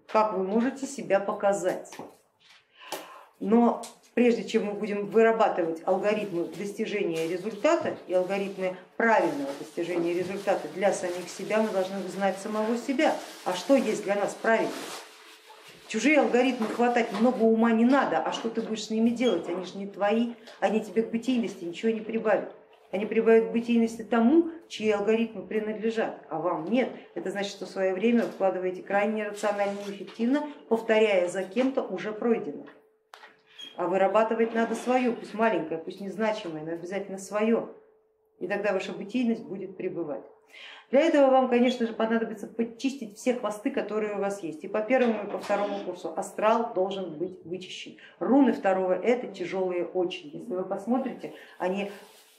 как 0.08 0.34
вы 0.34 0.44
можете 0.44 0.88
себя 0.88 1.20
показать. 1.20 1.96
Но 3.40 3.84
прежде 4.14 4.44
чем 4.44 4.66
мы 4.66 4.74
будем 4.74 5.08
вырабатывать 5.08 5.82
алгоритмы 5.86 6.46
достижения 6.46 7.28
результата 7.28 7.96
и 8.08 8.14
алгоритмы 8.14 8.76
правильного 8.98 9.50
достижения 9.60 10.14
результата 10.14 10.68
для 10.76 10.92
самих 10.94 11.30
себя, 11.30 11.62
мы 11.62 11.70
должны 11.70 11.98
знать 12.10 12.38
самого 12.38 12.78
себя. 12.78 13.16
А 13.46 13.54
что 13.54 13.76
есть 13.76 14.04
для 14.04 14.16
нас 14.16 14.36
правильно? 14.42 14.72
Чужие 15.88 16.20
алгоритмы 16.20 16.68
хватать 16.68 17.12
много 17.12 17.44
ума 17.44 17.72
не 17.72 17.84
надо, 17.84 18.20
а 18.20 18.32
что 18.32 18.50
ты 18.50 18.62
будешь 18.62 18.86
с 18.86 18.90
ними 18.90 19.10
делать? 19.10 19.50
Они 19.50 19.66
же 19.66 19.78
не 19.78 19.88
твои, 19.88 20.34
они 20.60 20.80
тебе 20.80 21.04
к 21.04 21.12
бытийности 21.12 21.66
ничего 21.66 21.92
не 21.92 22.00
прибавят. 22.00 22.56
Они 22.92 23.06
прибавят 23.06 23.52
бытийности 23.52 24.02
тому, 24.02 24.50
чьи 24.68 24.90
алгоритмы 24.92 25.44
принадлежат, 25.44 26.26
а 26.30 26.40
вам 26.40 26.66
нет. 26.66 26.90
Это 27.16 27.32
значит, 27.32 27.52
что 27.52 27.66
в 27.66 27.70
свое 27.70 27.94
время 27.94 28.24
вкладываете 28.24 28.82
крайне 28.82 29.30
рационально 29.30 29.80
и 29.88 29.92
эффективно, 29.92 30.44
повторяя 30.68 31.30
за 31.30 31.44
кем-то 31.44 31.82
уже 31.82 32.12
пройденное 32.12 32.68
а 33.76 33.88
вырабатывать 33.88 34.54
надо 34.54 34.76
свое, 34.76 35.12
пусть 35.12 35.34
маленькое, 35.34 35.80
пусть 35.80 36.02
незначимое, 36.02 36.64
но 36.64 36.72
обязательно 36.74 37.18
свое. 37.18 37.70
И 38.40 38.48
тогда 38.48 38.74
ваша 38.74 38.92
бытийность 38.92 39.44
будет 39.44 39.78
пребывать. 39.78 40.24
Для 40.90 41.02
этого 41.02 41.32
вам, 41.32 41.48
конечно 41.50 41.88
же, 41.88 41.94
понадобится 41.94 42.48
почистить 42.48 43.18
все 43.18 43.34
хвосты, 43.36 43.72
которые 43.72 44.16
у 44.16 44.20
вас 44.20 44.44
есть. 44.44 44.64
И 44.66 44.68
по 44.68 44.82
первому, 44.82 45.24
и 45.24 45.32
по 45.32 45.40
второму 45.40 45.80
курсу 45.86 46.14
астрал 46.18 46.74
должен 46.74 47.18
быть 47.18 47.46
вычищен. 47.46 47.98
Руны 48.20 48.52
второго 48.52 48.94
это 48.94 49.28
тяжелые 49.28 49.86
очень. 49.86 50.32
Если 50.32 50.54
вы 50.54 50.66
посмотрите, 50.66 51.34
они 51.58 51.92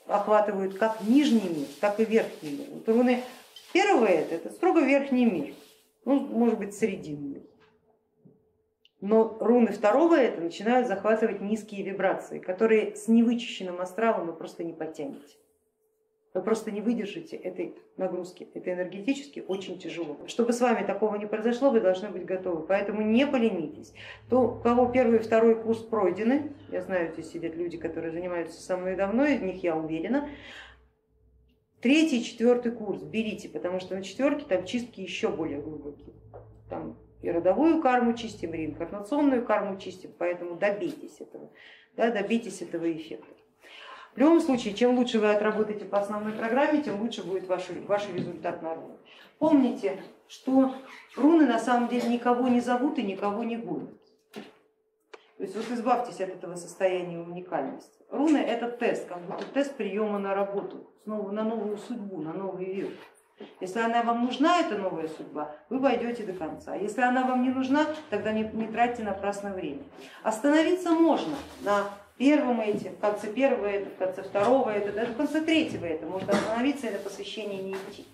охватывают 0.05 0.75
как 0.75 1.01
нижний 1.01 1.49
мир, 1.49 1.67
так 1.81 1.99
и 1.99 2.05
верхний 2.05 2.51
мир. 2.51 2.67
Вот 2.71 2.87
руны 2.89 3.23
первого 3.71 4.05
это, 4.05 4.35
это 4.35 4.49
строго 4.51 4.81
верхний 4.81 5.25
мир, 5.25 5.55
ну, 6.05 6.19
может 6.19 6.59
быть, 6.59 6.75
срединный 6.75 7.32
но 9.03 9.35
руны 9.41 9.73
второго 9.73 10.15
это 10.15 10.39
начинают 10.39 10.87
захватывать 10.87 11.41
низкие 11.41 11.83
вибрации, 11.83 12.39
которые 12.39 12.95
с 12.95 13.09
невычищенным 13.09 13.81
астралом 13.81 14.27
вы 14.27 14.33
просто 14.33 14.63
не 14.63 14.71
потянете. 14.71 15.35
Вы 16.33 16.41
просто 16.41 16.71
не 16.71 16.79
выдержите 16.79 17.35
этой 17.35 17.75
нагрузки, 17.97 18.47
это 18.53 18.71
энергетически 18.71 19.43
очень 19.45 19.77
тяжело. 19.77 20.17
Чтобы 20.27 20.53
с 20.53 20.61
вами 20.61 20.85
такого 20.85 21.17
не 21.17 21.25
произошло, 21.25 21.69
вы 21.69 21.81
должны 21.81 22.07
быть 22.11 22.23
готовы, 22.23 22.65
поэтому 22.65 23.01
не 23.01 23.27
поленитесь. 23.27 23.93
То, 24.29 24.39
у 24.39 24.61
кого 24.61 24.85
первый 24.85 25.19
и 25.19 25.21
второй 25.21 25.61
курс 25.61 25.79
пройдены, 25.79 26.53
я 26.71 26.81
знаю, 26.81 27.11
здесь 27.11 27.29
сидят 27.29 27.57
люди, 27.57 27.75
которые 27.75 28.13
занимаются 28.13 28.61
со 28.61 28.77
мной 28.77 28.95
давно, 28.95 29.25
из 29.25 29.41
них 29.41 29.61
я 29.63 29.75
уверена, 29.75 30.29
третий 31.81 32.23
четвертый 32.23 32.71
курс 32.71 33.03
берите, 33.03 33.49
потому 33.49 33.81
что 33.81 33.95
на 33.95 34.01
четверке 34.01 34.45
там 34.47 34.63
чистки 34.63 35.01
еще 35.01 35.27
более 35.27 35.59
глубокие. 35.59 36.13
Там 36.69 36.97
и 37.23 37.31
родовую 37.31 37.81
карму 37.81 38.13
чистим, 38.13 38.53
и 38.53 38.57
реинкарнационную 38.57 39.43
карму 39.45 39.79
чистим, 39.79 40.11
поэтому 40.17 40.55
добейтесь 40.55 41.19
этого, 41.19 41.49
да, 41.95 42.11
добейтесь 42.11 42.61
этого 42.61 42.91
эффекта. 42.91 43.33
В 44.13 44.19
любом 44.19 44.41
случае, 44.41 44.75
чем 44.75 44.95
лучше 44.97 45.19
вы 45.19 45.31
отработаете 45.31 45.85
по 45.85 45.99
основной 45.99 46.33
программе, 46.33 46.83
тем 46.83 47.01
лучше 47.01 47.23
будет 47.23 47.47
ваш, 47.47 47.69
ваш 47.87 48.07
результат 48.13 48.61
на 48.61 48.75
руны. 48.75 48.97
Помните, 49.39 50.03
что 50.27 50.75
руны 51.15 51.47
на 51.47 51.57
самом 51.57 51.89
деле 51.89 52.09
никого 52.09 52.47
не 52.47 52.59
зовут 52.59 52.99
и 52.99 53.03
никого 53.03 53.43
не 53.43 53.57
гонят. 53.57 53.99
То 55.37 55.43
есть 55.43 55.55
вот 55.55 55.65
избавьтесь 55.71 56.21
от 56.21 56.29
этого 56.29 56.55
состояния 56.55 57.19
уникальности. 57.19 58.03
Руны 58.09 58.37
это 58.37 58.69
тест, 58.69 59.07
как 59.07 59.21
будто 59.25 59.45
тест 59.45 59.75
приема 59.75 60.19
на 60.19 60.35
работу, 60.35 60.91
на 61.05 61.43
новую 61.43 61.77
судьбу, 61.77 62.21
на 62.21 62.33
новый 62.33 62.65
век. 62.65 62.91
Если 63.59 63.79
она 63.79 64.03
вам 64.03 64.25
нужна, 64.25 64.59
эта 64.59 64.77
новая 64.77 65.07
судьба, 65.07 65.55
вы 65.69 65.79
пойдете 65.79 66.23
до 66.23 66.33
конца. 66.33 66.75
Если 66.75 67.01
она 67.01 67.23
вам 67.23 67.43
не 67.43 67.49
нужна, 67.49 67.85
тогда 68.09 68.31
не, 68.31 68.43
не 68.53 68.67
тратьте 68.67 69.03
напрасно 69.03 69.51
время. 69.53 69.83
Остановиться 70.21 70.91
можно 70.91 71.35
на 71.61 71.89
первом 72.17 72.61
эти, 72.61 72.89
в 72.89 72.99
конце 72.99 73.27
первого 73.27 73.65
это, 73.65 73.89
в 73.89 73.97
конце 73.97 74.23
второго 74.23 74.69
это, 74.69 74.91
даже 74.91 75.13
в 75.13 75.17
конце 75.17 75.41
третьего 75.41 75.85
это, 75.85 76.05
можно 76.05 76.31
остановиться 76.33 76.87
и 76.87 76.91
на 76.91 76.99
посвящение 76.99 77.63
не 77.63 77.73
идти. 77.73 78.05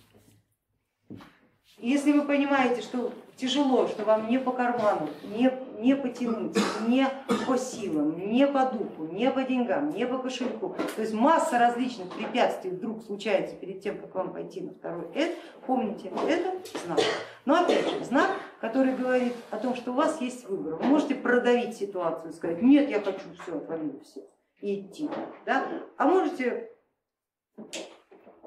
Если 1.82 2.12
вы 2.12 2.24
понимаете, 2.24 2.82
что 2.82 3.12
тяжело, 3.38 3.88
что 3.88 4.04
вам 4.04 4.30
не 4.30 4.38
по 4.38 4.52
карману, 4.52 5.08
не, 5.24 5.52
не 5.80 5.96
потянуть, 5.96 6.58
не 6.88 7.08
по 7.48 7.58
силам, 7.58 8.30
не 8.30 8.46
по 8.46 8.66
духу, 8.66 9.06
не 9.12 9.32
по 9.32 9.44
деньгам, 9.44 9.92
не 9.92 10.06
по 10.06 10.18
кошельку, 10.18 10.76
то 10.96 11.02
есть 11.02 11.14
масса 11.14 11.58
различных 11.58 12.10
препятствий 12.10 12.72
вдруг 12.72 13.04
случается 13.04 13.56
перед 13.56 13.82
тем, 13.82 13.98
как 13.98 14.14
вам 14.14 14.34
пойти 14.34 14.60
на 14.62 14.74
второй 14.74 15.06
эд, 15.14 15.38
помните, 15.66 16.12
это 16.28 16.52
знак. 16.86 17.00
Но 17.46 17.56
опять 17.56 17.90
же, 17.90 18.04
знак, 18.04 18.32
который 18.60 18.94
говорит 18.94 19.34
о 19.50 19.58
том, 19.58 19.76
что 19.76 19.92
у 19.92 19.96
вас 19.96 20.20
есть 20.20 20.48
выбор. 20.50 20.76
Вы 20.76 20.86
можете 20.86 21.16
продавить 21.16 21.78
ситуацию, 21.78 22.34
сказать, 22.34 22.62
нет, 22.62 22.90
я 22.90 23.00
хочу 23.00 23.22
все, 23.42 23.56
отвалить 23.56 24.04
все 24.04 24.22
и 24.62 24.82
идти. 24.82 25.10
Да? 25.46 25.66
А 25.98 26.06
можете 26.06 26.70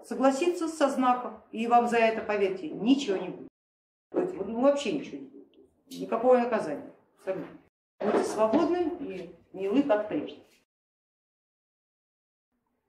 согласиться 0.06 0.68
со 0.68 0.88
знаком, 0.88 1.42
и 1.52 1.66
вам 1.66 1.88
за 1.88 1.98
это, 1.98 2.22
поверьте, 2.22 2.68
ничего 2.70 3.16
не 3.16 3.28
будет. 3.28 3.48
Ну, 4.12 4.60
вообще 4.60 4.92
ничего 4.92 5.18
не 5.18 5.26
будет. 5.26 5.48
Никакого 5.90 6.38
наказания. 6.38 6.90
Абсолютно. 7.18 7.58
Будьте 8.00 8.24
свободны 8.24 8.92
и 9.00 9.30
милы, 9.52 9.82
как 9.82 10.08
прежде. 10.08 10.38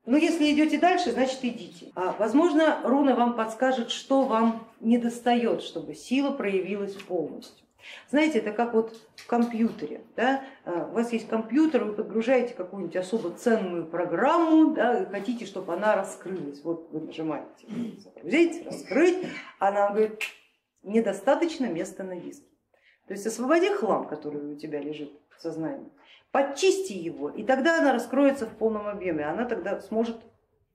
Но 0.06 0.18
если 0.18 0.52
идете 0.52 0.78
дальше, 0.80 1.12
значит 1.12 1.40
идите. 1.44 1.92
А, 1.96 2.14
возможно, 2.20 2.82
руна 2.84 3.16
вам 3.16 3.36
подскажет, 3.36 3.90
что 3.90 4.24
вам 4.24 4.68
не 4.82 4.98
достает, 4.98 5.62
чтобы 5.62 5.96
сила 5.96 6.32
проявилась 6.32 6.94
полностью. 6.94 7.66
Знаете, 8.10 8.40
это 8.40 8.52
как 8.52 8.74
вот 8.74 8.96
в 9.16 9.28
компьютере. 9.28 10.02
Да? 10.16 10.44
А, 10.66 10.88
у 10.90 10.94
вас 10.94 11.12
есть 11.12 11.28
компьютер, 11.28 11.84
вы 11.84 11.94
подгружаете 11.94 12.54
какую-нибудь 12.54 12.96
особо 12.96 13.32
ценную 13.32 13.86
программу 13.86 14.74
да, 14.74 15.04
и 15.04 15.06
хотите, 15.06 15.46
чтобы 15.46 15.74
она 15.74 15.96
раскрылась. 15.96 16.64
Вот 16.64 16.90
вы 16.92 17.02
нажимаете 17.02 17.68
загрузить, 17.98 18.66
раскрыть, 18.66 19.28
она 19.60 19.90
говорит, 19.90 20.22
недостаточно 20.84 21.66
места 21.66 22.04
на 22.04 22.16
диске. 22.16 22.48
То 23.08 23.14
есть 23.14 23.26
освободи 23.26 23.70
хлам, 23.70 24.08
который 24.08 24.54
у 24.54 24.56
тебя 24.56 24.80
лежит 24.80 25.12
в 25.38 25.42
сознании, 25.42 25.92
подчисти 26.32 26.94
его, 26.94 27.30
и 27.30 27.44
тогда 27.44 27.80
она 27.80 27.94
раскроется 27.94 28.46
в 28.46 28.56
полном 28.56 28.88
объеме, 28.88 29.26
она 29.26 29.46
тогда 29.46 29.80
сможет 29.82 30.18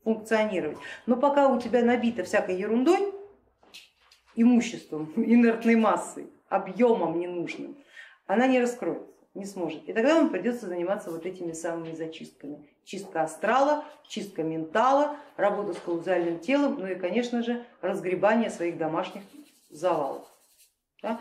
функционировать. 0.04 0.78
Но 1.06 1.16
пока 1.16 1.48
у 1.48 1.60
тебя 1.60 1.82
набито 1.82 2.24
всякой 2.24 2.56
ерундой, 2.56 3.12
имуществом, 4.36 5.12
инертной 5.16 5.76
массой, 5.76 6.28
объемом 6.48 7.18
ненужным, 7.18 7.76
она 8.26 8.46
не 8.46 8.60
раскроется, 8.60 9.06
не 9.34 9.44
сможет. 9.44 9.88
И 9.88 9.92
тогда 9.92 10.16
вам 10.16 10.30
придется 10.30 10.66
заниматься 10.66 11.10
вот 11.10 11.26
этими 11.26 11.52
самыми 11.52 11.94
зачистками. 11.94 12.68
Чистка 12.84 13.22
астрала, 13.22 13.84
чистка 14.06 14.42
ментала, 14.42 15.16
работа 15.36 15.74
с 15.74 15.78
каузальным 15.78 16.38
телом, 16.38 16.76
ну 16.78 16.86
и, 16.86 16.94
конечно 16.94 17.42
же, 17.42 17.64
разгребание 17.80 18.50
своих 18.50 18.78
домашних 18.78 19.22
завалов. 19.70 20.26
Да? 21.02 21.20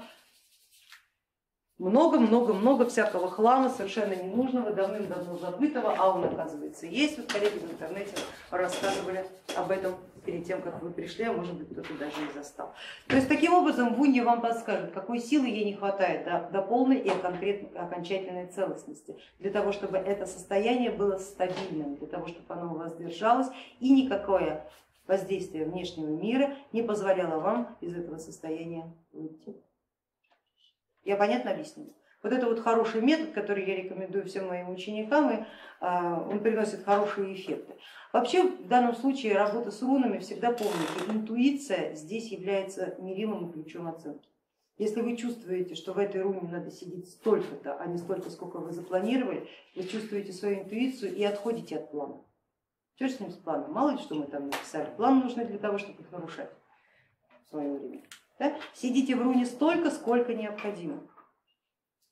много-много-много 1.78 2.88
всякого 2.88 3.30
хлама 3.30 3.70
совершенно 3.70 4.14
ненужного, 4.14 4.72
давным-давно 4.72 5.38
забытого, 5.38 5.94
а 5.98 6.16
он 6.16 6.24
оказывается 6.24 6.88
есть. 6.88 7.18
Вот 7.18 7.32
коллеги 7.32 7.60
в 7.60 7.72
интернете 7.72 8.16
рассказывали 8.50 9.26
об 9.56 9.72
этом 9.72 9.96
перед 10.28 10.46
тем, 10.46 10.62
как 10.62 10.84
вы 10.84 10.92
пришли, 10.92 11.24
а 11.24 11.32
может 11.32 11.56
быть 11.56 11.70
кто-то 11.70 11.98
даже 11.98 12.20
не 12.20 12.32
застал. 12.34 12.76
То 13.08 13.16
есть 13.16 13.30
таким 13.30 13.54
образом 13.54 13.96
Вунья 13.96 14.26
вам 14.26 14.42
подскажет, 14.42 14.92
какой 14.92 15.20
силы 15.20 15.48
ей 15.48 15.64
не 15.64 15.74
хватает 15.74 16.26
до, 16.26 16.50
до 16.52 16.62
полной 16.62 17.00
и 17.00 17.10
конкретной, 17.10 17.80
окончательной 17.80 18.48
целостности, 18.48 19.16
для 19.40 19.52
того, 19.52 19.72
чтобы 19.72 19.98
это 19.98 20.26
состояние 20.26 20.92
было 20.92 21.18
стабильным, 21.18 21.96
для 21.96 22.08
того, 22.08 22.28
чтобы 22.28 22.54
оно 22.54 22.74
у 22.74 22.78
вас 22.78 22.96
держалось 22.98 23.48
и 23.80 23.90
никакое 23.90 24.70
воздействие 25.08 25.64
внешнего 25.64 26.10
мира 26.10 26.54
не 26.74 26.84
позволяло 26.84 27.40
вам 27.40 27.78
из 27.80 27.96
этого 27.96 28.18
состояния 28.18 28.92
выйти. 29.14 29.56
Я 31.06 31.16
понятно 31.16 31.52
объяснила? 31.52 31.94
Вот 32.22 32.34
это 32.34 32.48
вот 32.48 32.60
хороший 32.60 33.02
метод, 33.02 33.32
который 33.32 33.66
я 33.66 33.78
рекомендую 33.78 34.26
всем 34.26 34.48
моим 34.48 34.72
ученикам, 34.72 35.32
и 35.32 35.46
а, 35.80 36.28
он 36.30 36.42
приносит 36.42 36.84
хорошие 36.84 37.34
эффекты. 37.34 37.76
Вообще 38.18 38.48
в 38.48 38.68
данном 38.68 38.96
случае 38.96 39.36
работа 39.36 39.70
с 39.70 39.80
рунами 39.84 40.18
всегда 40.18 40.52
помните, 40.52 40.76
интуиция 41.08 41.94
здесь 41.94 42.32
является 42.32 42.96
мерилом 42.98 43.48
и 43.48 43.54
ключом 43.54 43.88
оценки. 43.88 44.28
Если 44.80 45.02
вы 45.02 45.16
чувствуете, 45.16 45.76
что 45.76 45.94
в 45.94 46.00
этой 46.00 46.24
руне 46.24 46.42
надо 46.42 46.72
сидеть 46.72 47.12
столько-то, 47.12 47.76
а 47.76 47.86
не 47.86 48.00
столько, 48.00 48.32
сколько 48.32 48.58
вы 48.58 48.72
запланировали, 48.72 49.48
вы 49.76 49.84
чувствуете 49.84 50.34
свою 50.34 50.62
интуицию 50.62 51.16
и 51.16 51.24
отходите 51.24 51.78
от 51.78 51.92
плана. 51.92 52.20
Что 52.96 53.08
с 53.08 53.20
ним 53.20 53.30
с 53.30 53.36
планом? 53.36 53.72
Мало 53.72 53.92
ли 53.92 53.98
что 54.00 54.16
мы 54.16 54.26
там 54.26 54.46
написали. 54.46 54.90
План 54.98 55.20
нужен 55.20 55.46
для 55.46 55.60
того, 55.60 55.78
чтобы 55.78 56.02
их 56.02 56.12
нарушать 56.12 56.50
в 57.46 57.50
свое 57.50 57.78
время. 57.78 58.04
Да? 58.40 58.58
Сидите 58.74 59.16
в 59.16 59.22
руне 59.22 59.46
столько, 59.46 59.92
сколько 59.92 60.34
необходимо. 60.34 61.04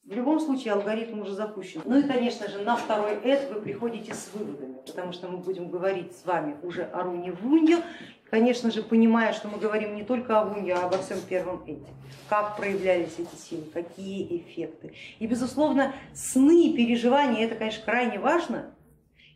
В 0.06 0.14
любом 0.14 0.40
случае 0.40 0.74
алгоритм 0.74 1.22
уже 1.22 1.34
запущен. 1.34 1.82
Ну 1.84 1.98
и, 1.98 2.04
конечно 2.04 2.48
же, 2.48 2.60
на 2.60 2.76
второй 2.76 3.16
эд 3.24 3.52
вы 3.52 3.60
приходите 3.60 4.14
с 4.14 4.30
выводами, 4.36 4.78
потому 4.86 5.12
что 5.12 5.28
мы 5.28 5.40
будем 5.40 5.72
говорить 5.72 6.16
с 6.16 6.26
вами 6.26 6.58
уже 6.62 6.84
о 6.84 7.02
руне 7.02 7.32
Вуньо, 7.32 7.80
конечно 8.30 8.70
же, 8.70 8.84
понимая, 8.84 9.34
что 9.34 9.48
мы 9.48 9.58
говорим 9.58 9.96
не 9.96 10.04
только 10.04 10.40
о 10.40 10.46
Вуньо, 10.46 10.76
а 10.76 10.86
обо 10.86 11.00
всем 11.00 11.18
первом 11.28 11.64
эде. 11.66 11.88
Как 12.30 12.56
проявлялись 12.56 13.16
эти 13.18 13.36
силы, 13.36 13.64
какие 13.74 14.38
эффекты. 14.38 14.94
И, 15.18 15.26
безусловно, 15.26 15.96
сны 16.14 16.68
и 16.68 16.78
переживания, 16.78 17.44
это, 17.44 17.56
конечно, 17.56 17.84
крайне 17.84 18.20
важно 18.20 18.76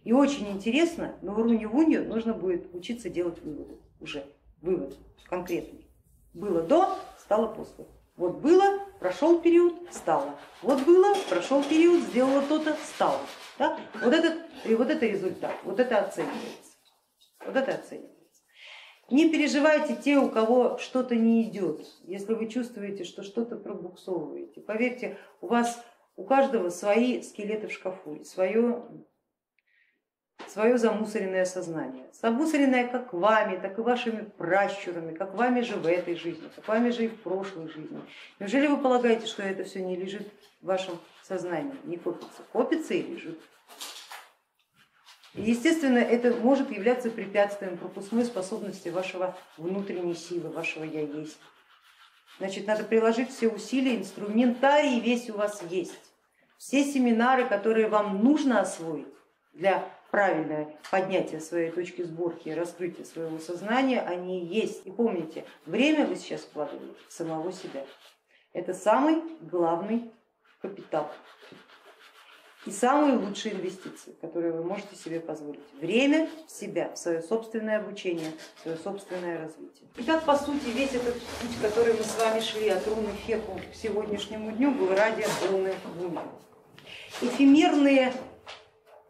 и 0.03 0.13
очень 0.13 0.49
интересно, 0.49 1.15
но 1.23 1.34
в 1.34 1.39
руне 1.41 1.67
Вуньо 1.67 2.03
нужно 2.03 2.34
будет 2.34 2.75
учиться 2.75 3.10
делать 3.10 3.41
выводы 3.41 3.79
уже, 3.99 4.23
вывод 4.62 4.95
конкретный. 5.25 5.88
Было 6.36 6.62
до, 6.62 6.95
стало 7.17 7.47
после. 7.47 7.88
Вот 8.19 8.41
было, 8.41 8.86
прошел 8.99 9.39
период, 9.39 9.75
стало. 9.91 10.38
Вот 10.62 10.84
было, 10.84 11.15
прошел 11.29 11.63
период, 11.63 12.01
сделала 12.01 12.41
то-то, 12.41 12.75
стало. 12.84 13.21
Да? 13.58 13.79
Вот, 14.03 14.13
этот, 14.13 14.41
и 14.65 14.75
вот 14.75 14.89
это 14.89 15.05
результат, 15.05 15.53
вот 15.63 15.79
это 15.79 15.99
оценивается. 15.99 16.73
Вот 17.45 17.55
это 17.55 17.75
оценивается. 17.75 18.19
Не 19.10 19.29
переживайте 19.29 19.95
те, 19.95 20.17
у 20.17 20.29
кого 20.29 20.77
что-то 20.79 21.15
не 21.15 21.43
идет, 21.43 21.79
если 22.03 22.34
вы 22.34 22.49
чувствуете, 22.49 23.05
что 23.05 23.23
что-то 23.23 23.55
пробуксовываете. 23.55 24.60
Поверьте, 24.60 25.17
у 25.39 25.47
вас 25.47 25.82
у 26.17 26.25
каждого 26.25 26.67
свои 26.67 27.21
скелеты 27.21 27.67
в 27.67 27.71
шкафу, 27.71 28.25
свое 28.25 28.86
свое 30.49 30.77
замусоренное 30.77 31.45
сознание. 31.45 32.05
Замусоренное 32.13 32.88
как 32.88 33.13
вами, 33.13 33.57
так 33.57 33.77
и 33.77 33.81
вашими 33.81 34.23
пращурами, 34.38 35.15
как 35.15 35.35
вами 35.35 35.62
же 35.62 35.75
в 35.75 35.85
этой 35.85 36.15
жизни, 36.15 36.49
как 36.55 36.67
вами 36.67 36.89
же 36.89 37.05
и 37.05 37.07
в 37.07 37.21
прошлой 37.21 37.67
жизни. 37.69 38.01
Неужели 38.39 38.67
вы 38.67 38.77
полагаете, 38.77 39.27
что 39.27 39.43
это 39.43 39.63
все 39.63 39.81
не 39.83 39.95
лежит 39.95 40.27
в 40.62 40.65
вашем 40.65 40.99
сознании, 41.23 41.75
не 41.83 41.97
копится? 41.97 42.41
Копится 42.51 42.93
и 42.93 43.03
лежит. 43.03 43.39
И, 45.35 45.41
естественно, 45.41 45.99
это 45.99 46.31
может 46.33 46.71
являться 46.71 47.12
препятствием 47.12 47.77
пропускной 47.77 48.25
способности 48.25 48.89
вашего 48.89 49.38
внутренней 49.57 50.15
силы, 50.15 50.49
вашего 50.49 50.83
я 50.83 51.01
есть. 51.01 51.38
Значит, 52.39 52.65
надо 52.65 52.83
приложить 52.83 53.29
все 53.29 53.49
усилия, 53.49 53.97
инструментарий 53.97 54.99
весь 54.99 55.29
у 55.29 55.38
вас 55.38 55.62
есть. 55.69 55.99
Все 56.57 56.83
семинары, 56.83 57.45
которые 57.45 57.88
вам 57.88 58.23
нужно 58.23 58.62
освоить 58.62 59.07
для 59.53 59.88
правильное 60.12 60.76
поднятие 60.91 61.39
своей 61.39 61.72
точки 61.72 62.04
сборки, 62.04 62.50
раскрытие 62.50 63.06
своего 63.06 63.39
сознания, 63.39 64.02
они 64.02 64.45
есть. 64.45 64.86
И 64.86 64.91
помните, 64.91 65.45
время 65.65 66.06
вы 66.06 66.15
сейчас 66.15 66.41
вкладываете 66.41 66.95
в 67.08 67.13
самого 67.13 67.52
себя. 67.52 67.86
Это 68.54 68.74
самый 68.74 69.22
главный 69.41 70.12
капитал 70.62 71.10
и 72.65 72.72
самые 72.72 73.17
лучшие 73.17 73.56
инвестиции, 73.56 74.15
которые 74.22 74.52
вы 74.52 74.63
можете 74.63 74.95
себе 74.95 75.19
позволить. 75.19 75.62
Время 75.80 76.30
в 76.48 76.52
себя, 76.52 76.91
в 76.93 76.98
свое 76.98 77.22
собственное 77.22 77.80
обучение, 77.80 78.32
в 78.56 78.62
свое 78.62 78.78
собственное 78.78 79.39
развитие. 79.39 79.88
Итак, 79.98 80.26
по 80.26 80.36
сути, 80.36 80.65
весь 80.65 80.93
этот 80.93 81.13
путь, 81.13 81.62
который 81.62 81.93
мы 81.93 82.04
с 82.04 82.17
вами 82.19 82.39
шли 82.41 82.69
от 82.69 82.86
руны 82.88 83.10
Феку 83.26 83.60
к 83.72 83.76
сегодняшнему 83.76 84.52
дню, 84.52 84.72
был 84.72 84.93
ради 84.93 85.26
руны 85.50 85.74
Гуми. 85.98 86.19
Эфемерные 87.22 88.13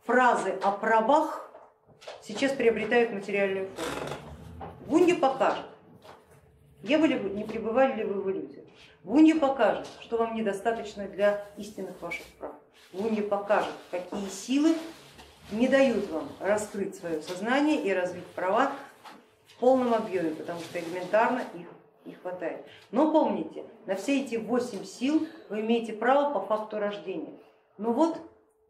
фразы 0.10 0.58
о 0.63 0.72
правах 0.72 1.52
сейчас 2.24 2.52
приобретают 2.54 3.12
материальную 3.12 3.67
форму. 3.67 4.17
Гунья 4.88 5.15
покажет, 5.15 5.67
где 6.82 6.98
были 6.98 7.15
вы, 7.15 7.30
не 7.30 7.43
пребывали 7.43 7.98
ли 7.98 8.06
вы 8.06 8.19
в 8.19 8.32
иллюзиях. 8.32 8.65
Гунья 9.04 9.39
покажет, 9.39 9.86
что 10.02 10.17
вам 10.17 10.34
недостаточно 10.34 11.08
для 11.08 11.45
истинных 11.58 12.02
ваших 12.02 12.26
прав. 12.39 12.54
Гунья 12.91 13.22
покажет, 13.22 13.76
какие 13.91 14.28
силы 14.30 14.74
не 15.52 15.67
дают 15.67 16.10
вам 16.10 16.28
раскрыть 16.39 16.95
свое 16.95 17.22
сознание 17.22 17.80
и 17.80 17.93
развить 17.93 18.26
права 18.26 18.72
в 19.45 19.60
полном 19.60 19.93
объеме, 19.93 20.32
потому 20.32 20.60
что 20.62 20.80
элементарно 20.80 21.43
их 21.54 21.67
не 22.06 22.15
хватает. 22.15 22.65
Но 22.89 23.12
помните, 23.12 23.63
на 23.86 23.93
все 23.93 24.22
эти 24.22 24.38
восемь 24.38 24.86
сил 24.86 25.28
вы 25.50 25.62
имеете 25.62 25.93
право 25.93 26.34
по 26.34 26.43
факту 26.48 26.80
рождения. 26.80 27.38
Но 27.78 27.93
вот 27.93 28.17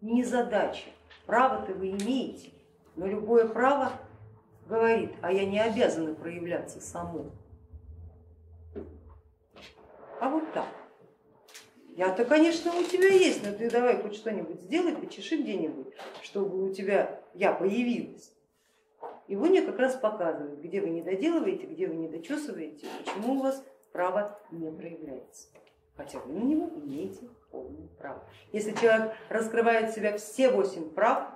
не 0.02 0.26
задача 0.26 0.90
Право-то 1.30 1.74
вы 1.74 1.92
имеете, 1.92 2.50
но 2.96 3.06
любое 3.06 3.48
право 3.48 3.92
говорит, 4.68 5.12
а 5.22 5.32
я 5.32 5.46
не 5.46 5.60
обязана 5.60 6.16
проявляться 6.16 6.82
самой. 6.82 7.30
А 10.20 10.28
вот 10.28 10.52
так. 10.54 10.66
Я-то, 11.90 12.26
конечно, 12.26 12.72
у 12.76 12.84
тебя 12.84 13.10
есть, 13.10 13.46
но 13.46 13.56
ты 13.56 13.70
давай 13.70 14.02
хоть 14.02 14.16
что-нибудь 14.16 14.60
сделай, 14.62 14.96
почеши 14.96 15.38
где-нибудь, 15.38 15.94
чтобы 16.24 16.64
у 16.64 16.74
тебя 16.74 17.22
я 17.36 17.54
появилась. 17.54 18.34
И 19.28 19.36
Воня 19.36 19.64
как 19.64 19.78
раз 19.78 19.98
показывает, 19.98 20.60
где 20.64 20.82
вы 20.82 20.90
не 20.90 21.04
доделываете, 21.04 21.68
где 21.68 21.86
вы 21.86 21.94
не 21.94 22.08
дочесываете, 22.08 22.88
почему 23.06 23.36
у 23.36 23.44
вас 23.44 23.64
право 23.92 24.40
не 24.50 24.72
проявляется. 24.72 25.50
Хотя 26.00 26.20
вы 26.20 26.34
на 26.34 26.44
него 26.44 26.70
имеете 26.78 27.28
полное 27.52 27.90
право. 27.98 28.24
Если 28.54 28.72
человек 28.72 29.14
раскрывает 29.28 29.92
в 29.92 29.96
себя 29.96 30.18
все 30.18 30.50
восемь 30.50 30.90
прав, 30.92 31.28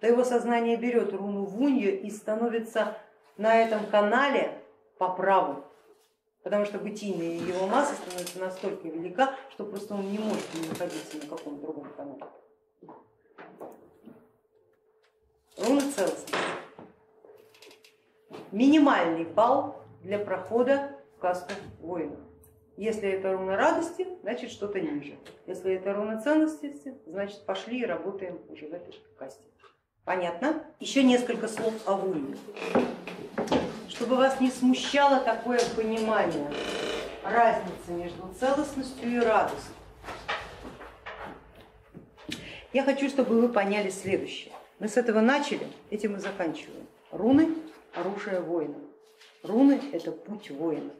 то 0.00 0.06
его 0.06 0.22
сознание 0.22 0.76
берет 0.76 1.14
руну 1.14 1.46
вунью 1.46 1.98
и 1.98 2.10
становится 2.10 2.98
на 3.38 3.56
этом 3.56 3.86
канале 3.86 4.60
по 4.98 5.08
праву 5.08 5.64
потому 6.42 6.64
что 6.64 6.78
бытийная 6.78 7.38
его 7.38 7.66
масса 7.66 7.94
становится 7.96 8.38
настолько 8.38 8.86
велика, 8.86 9.34
что 9.50 9.64
просто 9.64 9.94
он 9.94 10.12
не 10.12 10.18
может 10.18 10.44
не 10.54 10.68
находиться 10.68 11.16
на 11.16 11.26
каком-то 11.26 11.60
другом 11.60 11.88
канале. 11.96 12.22
Руна 15.58 15.80
целостности. 15.80 16.34
Минимальный 18.52 19.24
балл 19.24 19.82
для 20.02 20.20
прохода 20.20 20.96
в 21.16 21.20
касту 21.20 21.52
воина. 21.80 22.25
Если 22.76 23.08
это 23.08 23.32
руна 23.32 23.56
радости, 23.56 24.06
значит 24.22 24.50
что-то 24.50 24.78
ниже. 24.80 25.16
Если 25.46 25.74
это 25.74 25.94
руна 25.94 26.20
ценности, 26.20 26.76
значит 27.06 27.46
пошли 27.46 27.80
и 27.80 27.86
работаем 27.86 28.38
уже 28.50 28.66
в 28.66 28.74
этой 28.74 28.94
касте. 29.18 29.42
Понятно? 30.04 30.62
Еще 30.78 31.02
несколько 31.02 31.48
слов 31.48 31.72
о 31.86 31.94
воине. 31.96 32.36
Чтобы 33.88 34.16
вас 34.16 34.40
не 34.40 34.50
смущало 34.50 35.20
такое 35.20 35.60
понимание 35.74 36.52
разницы 37.24 37.92
между 37.92 38.28
целостностью 38.38 39.10
и 39.10 39.18
радостью. 39.20 39.74
Я 42.74 42.82
хочу, 42.82 43.08
чтобы 43.08 43.40
вы 43.40 43.48
поняли 43.48 43.88
следующее. 43.88 44.52
Мы 44.80 44.88
с 44.88 44.98
этого 44.98 45.22
начали, 45.22 45.66
этим 45.88 46.16
и 46.16 46.18
заканчиваем. 46.18 46.86
Руны– 47.10 47.54
оружие 47.94 48.40
воина. 48.40 48.76
Руны– 49.42 49.80
это 49.92 50.12
путь 50.12 50.50
воина. 50.50 50.90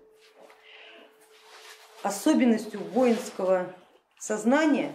Особенностью 2.06 2.78
воинского 2.92 3.66
сознания 4.16 4.94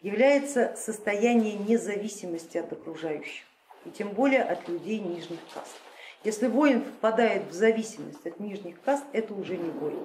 является 0.00 0.74
состояние 0.74 1.54
независимости 1.54 2.58
от 2.58 2.72
окружающих, 2.72 3.44
и 3.84 3.90
тем 3.90 4.08
более 4.08 4.42
от 4.42 4.68
людей 4.68 4.98
нижних 4.98 5.38
каст. 5.54 5.76
Если 6.24 6.48
воин 6.48 6.84
впадает 6.84 7.46
в 7.46 7.52
зависимость 7.52 8.26
от 8.26 8.40
нижних 8.40 8.80
каст, 8.82 9.04
это 9.12 9.34
уже 9.34 9.56
не 9.56 9.70
воин, 9.70 10.04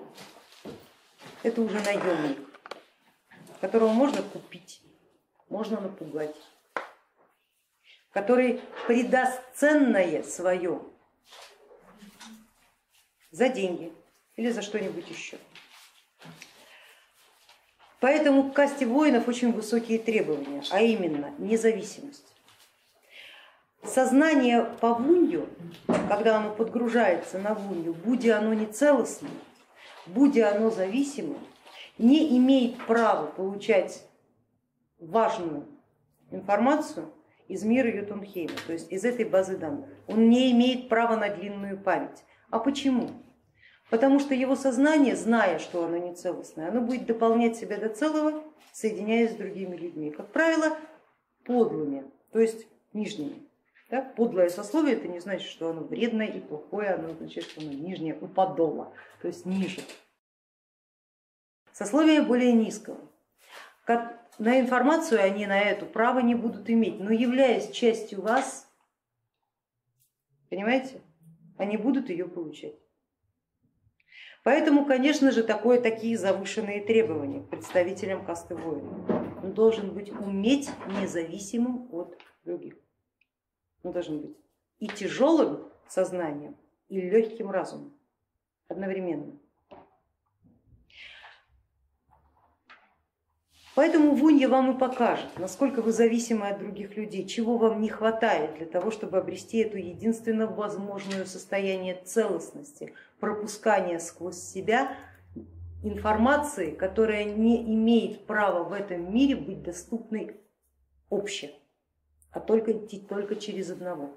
это 1.41 1.59
уже 1.59 1.79
наемник, 1.79 2.37
которого 3.59 3.89
можно 3.89 4.21
купить, 4.21 4.79
можно 5.49 5.81
напугать, 5.81 6.35
который 8.11 8.61
придаст 8.85 9.41
ценное 9.55 10.21
свое 10.21 10.83
за 13.31 13.49
деньги 13.49 13.91
или 14.35 14.51
за 14.51 14.61
что-нибудь 14.61 15.09
еще. 15.09 15.39
Поэтому 18.03 18.51
к 18.51 18.53
касте 18.53 18.85
воинов 18.85 19.29
очень 19.29 19.53
высокие 19.53 19.97
требования, 19.97 20.61
а 20.71 20.81
именно 20.81 21.31
независимость. 21.37 22.35
Сознание 23.81 24.65
по 24.81 24.93
вунью, 24.93 25.47
когда 26.09 26.35
оно 26.35 26.53
подгружается 26.53 27.39
на 27.39 27.53
вунью, 27.53 27.93
будь 27.93 28.27
оно 28.27 28.53
не 28.53 28.65
целостным, 28.65 29.31
будь 30.05 30.37
оно 30.37 30.69
зависимым, 30.69 31.37
не 31.97 32.37
имеет 32.37 32.77
права 32.87 33.27
получать 33.27 34.05
важную 34.99 35.65
информацию 36.29 37.09
из 37.47 37.63
мира 37.63 37.89
Ютунхейма, 37.89 38.57
то 38.67 38.73
есть 38.73 38.91
из 38.91 39.05
этой 39.05 39.23
базы 39.23 39.55
данных. 39.55 39.87
Он 40.07 40.29
не 40.29 40.51
имеет 40.51 40.89
права 40.89 41.15
на 41.15 41.29
длинную 41.29 41.77
память. 41.77 42.25
А 42.49 42.59
почему? 42.59 43.11
Потому 43.93 44.19
что 44.19 44.33
его 44.33 44.55
сознание, 44.55 45.15
зная, 45.15 45.59
что 45.59 45.85
оно 45.85 45.97
не 45.97 46.15
целостное, 46.15 46.69
оно 46.69 46.81
будет 46.81 47.05
дополнять 47.05 47.57
себя 47.57 47.77
до 47.77 47.89
целого, 47.89 48.43
соединяясь 48.71 49.33
с 49.33 49.35
другими 49.35 49.75
людьми. 49.75 50.09
Как 50.09 50.31
правило, 50.31 50.75
подлыми, 51.43 52.03
то 52.31 52.39
есть 52.39 52.65
нижними. 52.93 53.47
Да? 53.91 54.01
Подлое 54.01 54.49
сословие 54.49 54.95
это 54.95 55.07
не 55.07 55.19
значит, 55.19 55.47
что 55.47 55.69
оно 55.69 55.81
вредное 55.81 56.25
и 56.25 56.39
плохое, 56.39 56.95
оно 56.95 57.09
означает, 57.09 57.45
что 57.45 57.61
оно 57.61 57.71
нижнее 57.71 58.17
у 58.19 58.25
подола, 58.25 58.91
то 59.21 59.27
есть 59.27 59.45
ниже. 59.45 59.81
Сословие 61.71 62.23
более 62.23 62.53
низкого. 62.53 62.97
На 63.85 64.59
информацию 64.59 65.21
они 65.21 65.45
на 65.45 65.61
эту 65.61 65.85
право 65.85 66.17
не 66.17 66.33
будут 66.33 66.67
иметь, 66.67 66.99
но 66.99 67.11
являясь 67.11 67.69
частью 67.69 68.23
вас, 68.23 68.67
понимаете, 70.49 70.99
они 71.59 71.77
будут 71.77 72.09
ее 72.09 72.27
получать. 72.27 72.73
Поэтому, 74.43 74.85
конечно 74.85 75.31
же, 75.31 75.41
такое, 75.43 75.79
такие 75.81 76.17
завышенные 76.17 76.83
требования 76.83 77.41
к 77.41 77.49
представителям 77.49 78.25
касты 78.25 78.55
воина. 78.55 79.37
Он 79.41 79.53
должен 79.53 79.93
быть 79.93 80.11
уметь 80.11 80.69
независимым 80.99 81.87
от 81.91 82.17
других. 82.43 82.75
Он 83.83 83.93
должен 83.93 84.19
быть 84.19 84.37
и 84.79 84.87
тяжелым 84.87 85.69
сознанием, 85.87 86.57
и 86.89 86.99
легким 86.99 87.49
разумом 87.49 87.93
одновременно. 88.67 89.39
Поэтому 93.75 94.13
Вунья 94.13 94.49
вам 94.49 94.75
и 94.75 94.79
покажет, 94.79 95.39
насколько 95.39 95.81
вы 95.81 95.91
зависимы 95.91 96.47
от 96.47 96.59
других 96.59 96.95
людей, 96.95 97.25
чего 97.25 97.57
вам 97.57 97.81
не 97.81 97.89
хватает 97.89 98.55
для 98.57 98.67
того, 98.67 98.91
чтобы 98.91 99.17
обрести 99.17 99.57
эту 99.57 99.77
единственно 99.77 100.45
возможную 100.45 101.25
состояние 101.25 101.99
целостности, 102.05 102.93
пропускания 103.19 103.97
сквозь 103.97 104.37
себя 104.37 104.95
информации, 105.83 106.69
которая 106.69 107.23
не 107.23 107.63
имеет 107.73 108.27
права 108.27 108.63
в 108.63 108.73
этом 108.73 109.11
мире 109.11 109.35
быть 109.35 109.63
доступной 109.63 110.37
обще, 111.09 111.51
а 112.31 112.39
только 112.39 112.73
только 112.73 113.35
через 113.35 113.71
одного. 113.71 114.11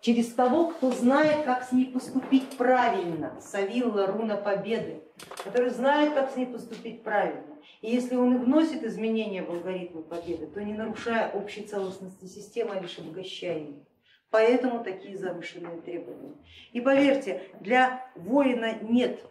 Через 0.00 0.32
того, 0.32 0.68
кто 0.68 0.90
знает, 0.90 1.44
как 1.44 1.64
с 1.64 1.72
ней 1.72 1.84
поступить 1.92 2.56
правильно, 2.56 3.38
Савилла, 3.42 4.06
руна 4.06 4.38
победы, 4.38 5.02
который 5.44 5.68
знает, 5.68 6.14
как 6.14 6.32
с 6.32 6.36
ней 6.36 6.46
поступить 6.46 7.02
правильно. 7.02 7.49
И 7.80 7.90
если 7.90 8.16
он 8.16 8.36
и 8.36 8.38
вносит 8.38 8.82
изменения 8.82 9.42
в 9.42 9.50
алгоритмы 9.50 10.02
победы, 10.02 10.46
то 10.46 10.62
не 10.62 10.74
нарушая 10.74 11.30
общей 11.32 11.62
целостности 11.62 12.26
системы, 12.26 12.76
а 12.76 12.80
лишь 12.80 12.98
обогащая 12.98 13.58
ее. 13.58 13.86
Поэтому 14.30 14.84
такие 14.84 15.18
завышенные 15.18 15.80
требования. 15.80 16.36
И 16.72 16.80
поверьте, 16.80 17.42
для 17.60 18.10
воина 18.14 18.80
нет 18.82 19.24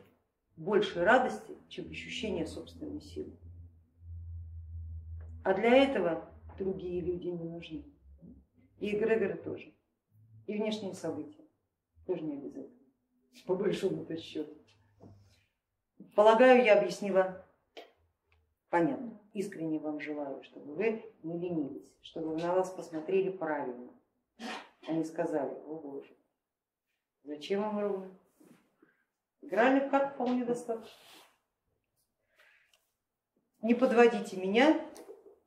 большей 0.57 1.03
радости, 1.03 1.55
чем 1.69 1.89
ощущение 1.89 2.45
собственной 2.45 3.01
силы. 3.01 3.31
А 5.43 5.53
для 5.53 5.75
этого 5.75 6.29
другие 6.57 6.99
люди 7.01 7.27
не 7.27 7.45
нужны. 7.45 7.85
И 8.79 8.95
эгрегоры 8.95 9.35
тоже. 9.35 9.73
И 10.47 10.57
внешние 10.57 10.93
события 10.93 11.45
тоже 12.05 12.23
не 12.23 12.37
обязательно, 12.37 12.85
по 13.45 13.55
большому-то 13.55 14.17
счету. 14.17 14.57
Полагаю, 16.15 16.63
я 16.63 16.79
объяснила 16.79 17.45
понятно. 18.69 19.19
Искренне 19.33 19.79
вам 19.79 19.99
желаю, 19.99 20.41
чтобы 20.43 20.73
вы 20.73 21.05
не 21.23 21.39
ленились, 21.39 21.91
чтобы 22.01 22.29
вы 22.29 22.41
на 22.41 22.53
вас 22.53 22.71
посмотрели 22.71 23.29
правильно. 23.29 23.91
Они 24.87 25.03
сказали, 25.03 25.53
о 25.65 25.75
боже, 25.75 26.15
зачем 27.23 27.61
вам 27.61 27.79
ровно? 27.79 28.19
Играли 29.41 29.87
как 29.89 30.15
вполне 30.15 30.45
достаточно. 30.45 30.97
Не 33.61 33.73
подводите 33.73 34.37
меня 34.37 34.79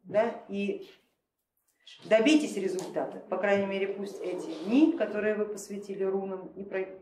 да, 0.04 0.44
и 0.48 0.88
добейтесь 2.04 2.56
результата. 2.56 3.18
По 3.30 3.38
крайней 3.38 3.66
мере, 3.66 3.88
пусть 3.88 4.20
эти 4.20 4.64
дни, 4.64 4.92
которые 4.92 5.34
вы 5.34 5.46
посвятили 5.46 6.04
рунам, 6.04 6.52
не 6.56 6.64
пройдут. 6.64 7.01